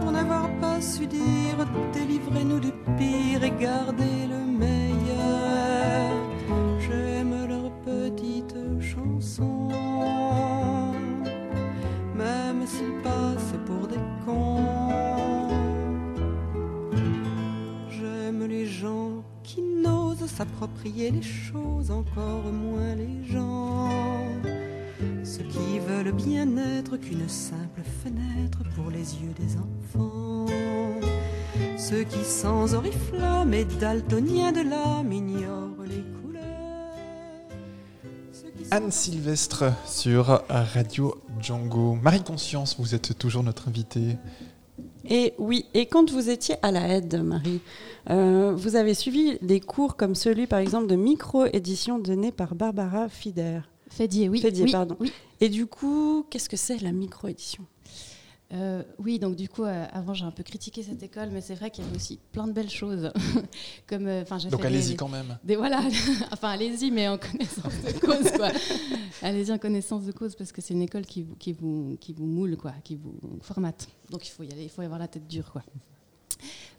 [0.00, 4.93] Pour n'avoir pas su dire délivrez-nous du pire et gardez le meilleur.
[20.36, 24.18] S'approprier les choses, encore moins les gens.
[25.22, 30.46] Ceux qui veulent bien être qu'une simple fenêtre pour les yeux des enfants.
[31.78, 36.42] Ceux qui sans oriflamme et daltoniens de l'âme ignorent les couleurs.
[38.72, 41.94] Anne Sylvestre sur Radio Django.
[41.94, 44.16] Marie-Conscience, vous êtes toujours notre invitée.
[45.08, 47.60] Et oui, et quand vous étiez à la aide, Marie,
[48.10, 53.08] euh, vous avez suivi des cours comme celui, par exemple, de micro-édition donné par Barbara
[53.08, 53.60] Fider.
[53.90, 54.40] Fédier, oui.
[54.40, 54.96] Fédier, Oui, pardon.
[55.00, 55.12] oui.
[55.40, 57.64] Et du coup, qu'est-ce que c'est la micro-édition?
[58.54, 61.54] Euh, oui, donc du coup, euh, avant j'ai un peu critiqué cette école, mais c'est
[61.56, 63.10] vrai qu'il y avait aussi plein de belles choses.
[63.88, 65.38] Comme, euh, Donc allez-y quand même.
[65.42, 65.80] Des, voilà,
[66.32, 68.32] enfin allez-y, mais en connaissance de cause,
[69.22, 72.12] allez-y en connaissance de cause, parce que c'est une école qui vous, qui vous, qui
[72.12, 73.88] vous moule, quoi, qui vous formate.
[74.10, 75.62] Donc il faut y aller, il faut y avoir la tête dure, quoi.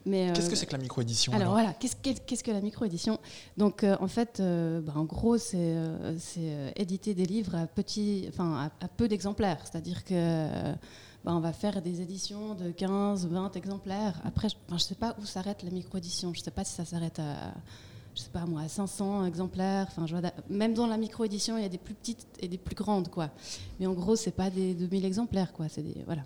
[0.05, 2.51] Mais, Qu'est-ce euh, que c'est que la micro-édition alors, alors voilà, qu'est-ce qu'est- qu'est-ce que
[2.51, 3.19] la micro-édition?
[3.57, 7.65] Donc euh, en fait, euh, bah, en gros, c'est euh, euh, éditer des livres à,
[7.65, 9.59] petit, enfin, à, à peu d'exemplaires.
[9.63, 10.13] C'est-à-dire que
[11.25, 14.21] bah, on va faire des éditions de 15, 20 exemplaires.
[14.23, 16.31] Après, je ne sais pas où s'arrête la micro-édition.
[16.35, 17.51] Je ne sais pas si ça s'arrête à,
[18.13, 19.87] je sais pas moi, à 500 exemplaires.
[19.89, 22.59] Enfin, je vois, même dans la micro-édition, il y a des plus petites et des
[22.59, 23.31] plus grandes, quoi.
[23.79, 25.67] Mais en gros, c'est pas des 2000 exemplaires, quoi.
[25.67, 26.21] C'est des voilà.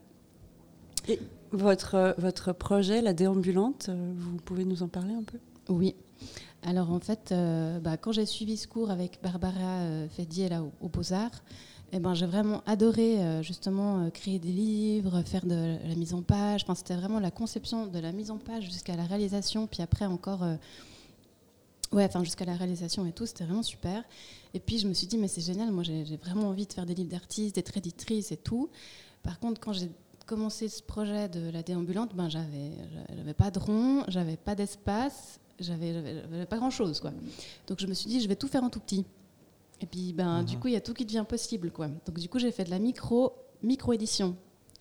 [1.08, 1.18] Et
[1.54, 5.40] votre, votre projet, la déambulante, euh, vous pouvez nous en parler un peu?
[5.70, 5.96] Oui.
[6.62, 10.62] Alors en fait, euh, bah, quand j'ai suivi ce cours avec Barbara euh, Fédier là,
[10.62, 11.42] au, au Beaux-Arts,
[11.92, 16.14] eh ben, j'ai vraiment adoré euh, justement euh, créer des livres, faire de la mise
[16.14, 16.64] en page.
[16.64, 20.06] Enfin, c'était vraiment la conception de la mise en page jusqu'à la réalisation, puis après
[20.06, 20.56] encore, euh,
[21.92, 24.04] ouais, enfin jusqu'à la réalisation et tout, c'était vraiment super.
[24.54, 26.86] Et puis je me suis dit, mais c'est génial, moi j'ai vraiment envie de faire
[26.86, 28.70] des livres d'artistes, d'être éditrice et tout.
[29.24, 29.90] Par contre, quand j'ai
[30.26, 32.72] commencé ce projet de la déambulante, ben j'avais,
[33.16, 37.12] j'avais pas de rond, j'avais pas d'espace, j'avais- j'avais pas grand chose quoi.
[37.68, 39.06] Donc je me suis dit, je vais tout faire en tout petit.
[39.82, 41.88] Et puis ben du coup il y a tout qui devient possible quoi.
[41.88, 44.36] Donc du coup j'ai fait de la micro micro édition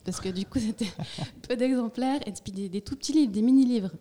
[0.04, 0.88] parce que du coup c'était
[1.46, 3.92] peu d'exemplaires et puis des, des tout petits livres, des mini livres.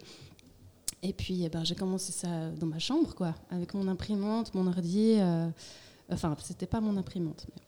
[1.03, 4.65] Et puis eh ben, j'ai commencé ça dans ma chambre quoi, avec mon imprimante, mon
[4.67, 5.15] ordi.
[5.19, 5.47] euh,
[6.11, 7.45] Enfin c'était pas mon imprimante.
[7.49, 7.61] Mais...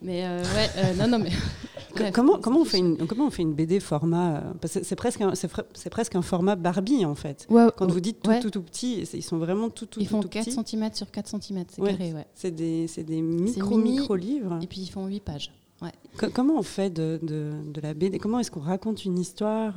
[0.00, 1.30] Mais euh, ouais, euh, non, non, mais.
[1.96, 2.12] Bref.
[2.12, 4.94] comment, comment, on fait une, comment on fait une BD format euh, parce que C'est
[4.94, 7.46] presque, un- c'est presque un format Barbie en fait.
[7.50, 8.38] Ouais, Quand vous dites tout, ouais.
[8.38, 10.76] tout, tout petit, ils sont vraiment tout, tout, Ils font tout 4 petits.
[10.76, 12.26] cm sur 4 cm, c'est Ouais, carré, ouais.
[12.34, 14.58] C'est des, c'est des C'est micro, mini, micro livres.
[14.62, 15.50] Et puis ils font 8 pages.
[15.82, 15.90] Ouais.
[16.16, 19.74] Co- comment on fait de, de, de la BD Comment est-ce qu'on raconte une histoire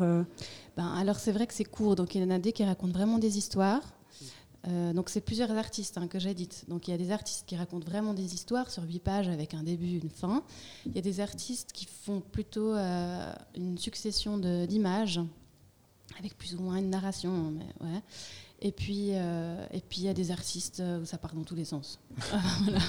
[0.77, 2.93] Ben, alors c'est vrai que c'est court, donc il y en a des qui racontent
[2.93, 3.81] vraiment des histoires.
[4.67, 6.65] Euh, donc c'est plusieurs artistes hein, que j'édite.
[6.67, 9.53] Donc il y a des artistes qui racontent vraiment des histoires sur 8 pages avec
[9.53, 10.43] un début, une fin.
[10.85, 15.19] Il y a des artistes qui font plutôt euh, une succession d'images
[16.19, 17.31] avec plus ou moins une narration.
[17.33, 18.01] hein, mais ouais.
[18.63, 21.55] Et puis euh, et puis il y a des artistes où ça part dans tous
[21.55, 21.99] les sens.
[22.63, 22.79] Voilà.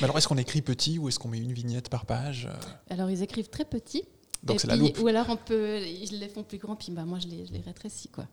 [0.00, 2.48] Mais alors, est-ce qu'on écrit petit ou est-ce qu'on met une vignette par page
[2.88, 4.04] Alors ils écrivent très petit.
[4.42, 4.98] Donc, c'est la loupe.
[5.00, 7.52] Ou alors on peut, ils les font plus grands, puis bah, moi je les, je
[7.52, 8.26] les rétrécis quoi.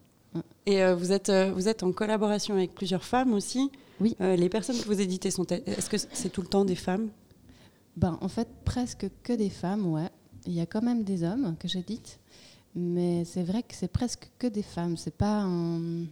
[0.65, 3.71] Et euh, vous, êtes, euh, vous êtes en collaboration avec plusieurs femmes aussi.
[3.99, 4.15] Oui.
[4.21, 5.45] Euh, les personnes que vous éditez sont.
[5.45, 7.09] Est-ce que c'est tout le temps des femmes?
[7.97, 10.09] Ben, en fait, presque que des femmes, ouais.
[10.45, 12.19] Il y a quand même des hommes que j'édite.
[12.75, 14.97] mais c'est vrai que c'est presque que des femmes.
[14.97, 16.05] C'est pas un...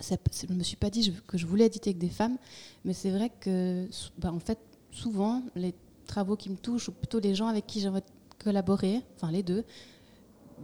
[0.00, 2.38] je me suis pas dit que je voulais éditer avec des femmes,
[2.84, 3.86] mais c'est vrai que,
[4.18, 4.58] bah, en fait,
[4.90, 5.74] souvent, les
[6.06, 8.02] travaux qui me touchent, ou plutôt les gens avec qui j'aimerais
[8.42, 9.64] collaborer, enfin les deux,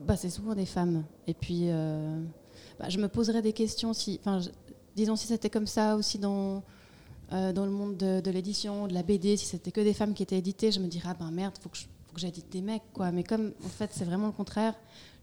[0.07, 1.05] bah, c'est souvent des femmes.
[1.27, 2.21] Et puis, euh,
[2.81, 4.41] bah, je me poserais des questions si, enfin,
[4.97, 6.63] disons si c'était comme ça aussi dans
[7.33, 10.15] euh, dans le monde de, de l'édition, de la BD, si c'était que des femmes
[10.15, 12.51] qui étaient éditées, je me dirais ah ben merde, faut que je- faut que j'édite
[12.51, 13.13] des mecs quoi.
[13.13, 14.75] Mais comme en fait c'est vraiment le contraire,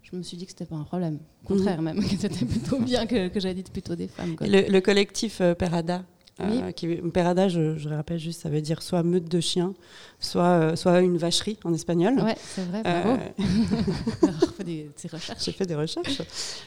[0.04, 1.20] je me suis dit que c'était pas un problème.
[1.44, 4.38] Au contraire même, que c'était plutôt bien que, que j'édite plutôt des femmes.
[4.38, 4.48] quoi.
[4.48, 6.06] Et Le, le collectif euh, Perada?
[6.42, 6.74] Euh, Oui.
[6.74, 9.74] qui, Perada, je, je rappelle juste, ça veut dire soit meute de chiens,
[10.20, 12.20] soit, euh, soit une vacherie en espagnol.
[12.20, 13.18] Ouais, c'est vrai, bravo.
[14.24, 15.44] Alors, fait des- des recherches.
[15.44, 16.22] J'ai fait des recherches.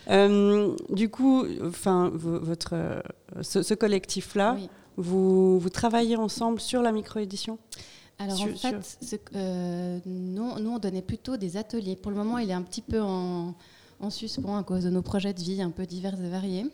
[0.09, 3.01] Euh, du coup, enfin, votre, euh,
[3.43, 4.57] ce, ce collectif-là,
[4.97, 7.59] vous, vous travaillez ensemble sur la micro-édition?
[8.19, 11.97] Alors Sur- en fait, ce euh, nous, nous, on donnait plutôt des ateliers.
[11.97, 13.55] Pour le moment, il est un petit peu en,
[13.99, 16.67] en suspens à cause de nos projets de vie un peu divers et variés.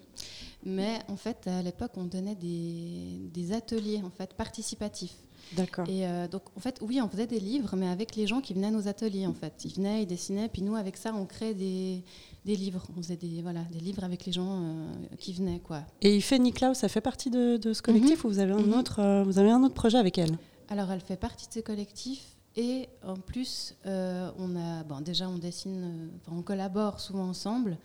[0.69, 5.15] Mais en fait, à l'époque, on donnait des, des ateliers en fait participatifs.
[5.53, 5.89] D'accord.
[5.89, 8.53] Et euh, donc, en fait, oui, on faisait des livres, mais avec les gens qui
[8.53, 9.53] venaient à nos ateliers, en fait.
[9.65, 12.03] Ils venaient, ils dessinaient, puis nous, avec ça, on créait des,
[12.45, 12.85] des livres.
[12.99, 15.83] On faisait des, voilà, des livres avec les gens euh, qui venaient, quoi.
[16.03, 18.29] Et Ife Niklaus, ça fait partie de, de ce collectif Mhm.
[18.29, 18.75] ou vous avez, un Mhm.
[18.75, 20.37] autre, euh, vous avez un autre projet avec elle?
[20.69, 22.25] Alors, elle fait partie de ce collectif.
[22.57, 27.77] Et en plus, on a, bon, déjà, on dessine, on collabore souvent ensemble.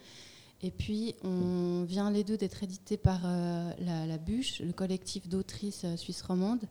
[0.63, 5.27] Et puis, on vient les deux d'être édités par euh, la, la Bûche, le collectif
[5.27, 6.61] d'autrices euh, suisses romandes.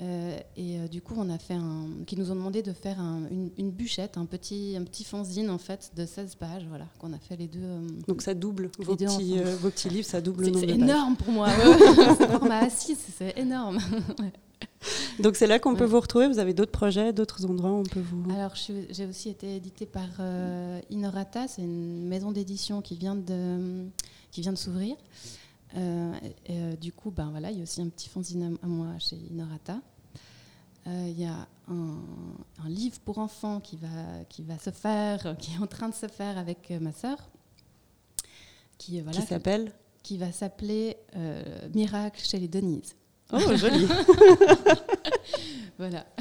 [0.00, 3.00] Euh, et euh, du coup, on a fait un, qui nous ont demandé de faire
[3.00, 6.86] un- une, une bûchette, un petit, un petit fanzine en fait de 16 pages, voilà,
[7.00, 7.80] qu'on a fait les deux.
[8.06, 9.42] Donc ça double vos petits, ensemble.
[9.60, 11.48] vos petits livres, ça double le C'est énorme pour moi.
[11.48, 12.14] ouais, ouais.
[12.16, 13.80] c'est format A6, c'est énorme.
[15.20, 16.28] Donc c'est là qu'on peut vous retrouver.
[16.28, 18.24] Vous avez d'autres projets, d'autres endroits où on peut vous.
[18.32, 23.86] Alors, j'ai aussi été éditée par euh, Inorata, c'est une maison d'édition qui vient de,
[24.30, 24.96] qui vient de s'ouvrir.
[25.76, 26.12] Euh,
[26.50, 28.98] euh, du coup, ben, voilà, il y a aussi un petit fanzine à, à moi
[28.98, 29.80] chez Inorata.
[30.86, 31.98] Il y a un,
[32.64, 35.94] un livre pour enfants qui va, qui va se faire, qui est en train de
[35.94, 37.18] se faire avec ma sœur.
[38.78, 40.96] Qui, voilà, Qui s'appelle Qui va s'appeler
[41.74, 42.94] Miracle chez les Denise.
[43.32, 43.86] Oh, joli.
[45.78, 46.06] voilà.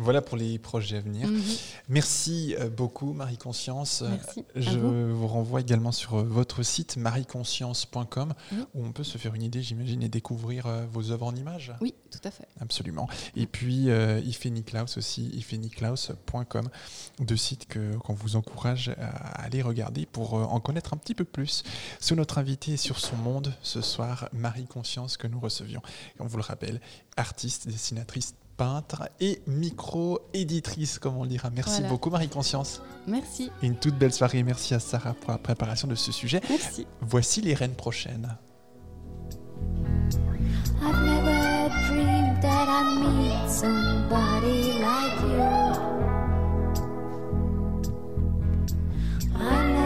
[0.00, 1.26] Voilà pour les projets à venir.
[1.26, 1.42] Mhm.
[1.88, 4.04] Merci euh, beaucoup, Marie-Conscience.
[4.08, 4.44] Merci.
[4.54, 5.16] À Je vous.
[5.16, 8.32] vous renvoie également sur euh, votre site marieconscience.com
[8.74, 11.72] où on peut se faire une idée, j'imagine, et découvrir euh, vos œuvres en images.
[11.80, 12.46] Oui, tout à fait.
[12.60, 13.08] Absolument.
[13.34, 16.68] Et puis, euh, Ife Niklaus aussi, ifeniklaus.com,
[17.18, 21.24] deux sites que- qu'on vous encourage à aller regarder pour en connaître un petit peu
[21.24, 21.64] plus
[21.98, 25.82] sur notre invité sur son monde ce soir, Marie Conscience, que nous recevions.
[26.16, 26.80] Et on vous le rappelle,
[27.18, 31.50] artiste, dessinatrice, peintre et micro-éditrice, comme on le dira.
[31.50, 31.88] Merci Voilà.
[31.88, 32.82] beaucoup, Marie Conscience.
[33.06, 33.50] Merci.
[33.62, 34.42] Et une toute belle soirée.
[34.42, 36.40] Merci à Sarah pour la préparation de ce sujet.
[36.48, 36.86] Merci.
[37.00, 38.36] Voici les reines prochaines.
[40.80, 45.42] I've never dreamed that I'd meet somebody like you.
[49.40, 49.77] I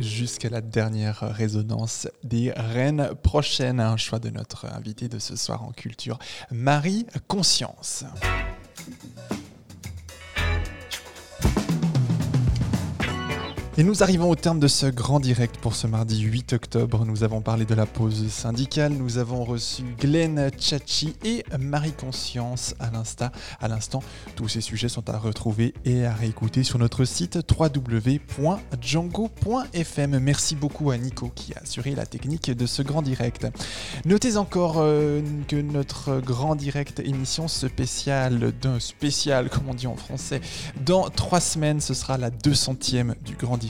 [0.00, 3.80] Jusqu'à la dernière résonance des reines prochaines.
[3.80, 6.18] Un choix de notre invité de ce soir en culture,
[6.50, 8.04] Marie Conscience.
[13.80, 17.06] Et nous arrivons au terme de ce grand direct pour ce mardi 8 octobre.
[17.06, 22.74] Nous avons parlé de la pause syndicale, nous avons reçu Glenn Chachi et Marie Conscience
[22.78, 23.30] à l'instant.
[23.58, 24.02] À l'instant,
[24.36, 30.18] tous ces sujets sont à retrouver et à réécouter sur notre site www.django.fm.
[30.18, 33.46] Merci beaucoup à Nico qui a assuré la technique de ce grand direct.
[34.04, 39.96] Notez encore euh, que notre grand direct émission spéciale d'un spécial, comme on dit en
[39.96, 40.42] français,
[40.84, 43.69] dans trois semaines, ce sera la 200e du grand direct.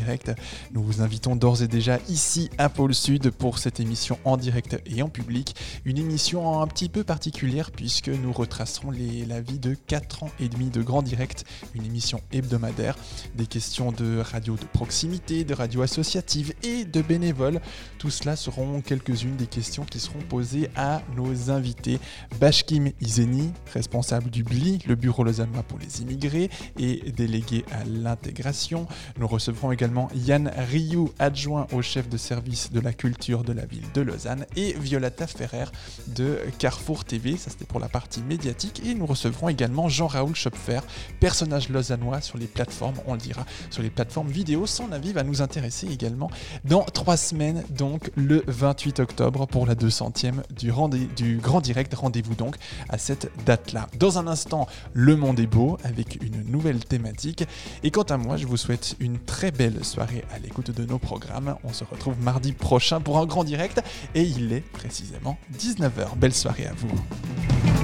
[0.73, 4.81] Nous vous invitons d'ores et déjà ici à Pôle Sud pour cette émission en direct
[4.87, 5.55] et en public.
[5.85, 10.49] Une émission un petit peu particulière puisque nous retracerons la vie de 4 ans et
[10.49, 11.45] demi de grand direct,
[11.75, 12.97] une émission hebdomadaire,
[13.35, 17.61] des questions de radio de proximité, de radio associative et de bénévoles.
[17.99, 21.99] Tout cela seront quelques-unes des questions qui seront posées à nos invités.
[22.41, 26.49] Bashkim Izeni, responsable du BLI, le Bureau lausannois pour les immigrés
[26.79, 28.87] et délégué à l'intégration.
[29.19, 29.80] Nous recevrons également
[30.15, 34.47] Yann Rioux, adjoint au chef de service de la culture de la ville de Lausanne,
[34.57, 35.67] et Violetta Ferrer
[36.09, 37.37] de Carrefour TV.
[37.37, 38.83] Ça, c'était pour la partie médiatique.
[38.85, 40.81] Et nous recevrons également Jean-Raoul Schopfer,
[41.19, 44.67] personnage lausannois sur les plateformes, on le dira, sur les plateformes vidéo.
[44.67, 46.31] Son avis va nous intéresser également
[46.65, 50.73] dans trois semaines, donc le 28 octobre, pour la 200e du,
[51.17, 51.95] du grand direct.
[51.95, 52.57] Rendez-vous donc
[52.89, 53.89] à cette date-là.
[53.99, 57.45] Dans un instant, Le Monde est beau avec une nouvelle thématique.
[57.83, 60.99] Et quant à moi, je vous souhaite une très belle soirée à l'écoute de nos
[60.99, 61.57] programmes.
[61.65, 63.83] On se retrouve mardi prochain pour un grand direct
[64.15, 66.17] et il est précisément 19h.
[66.17, 67.80] Belle soirée à vous.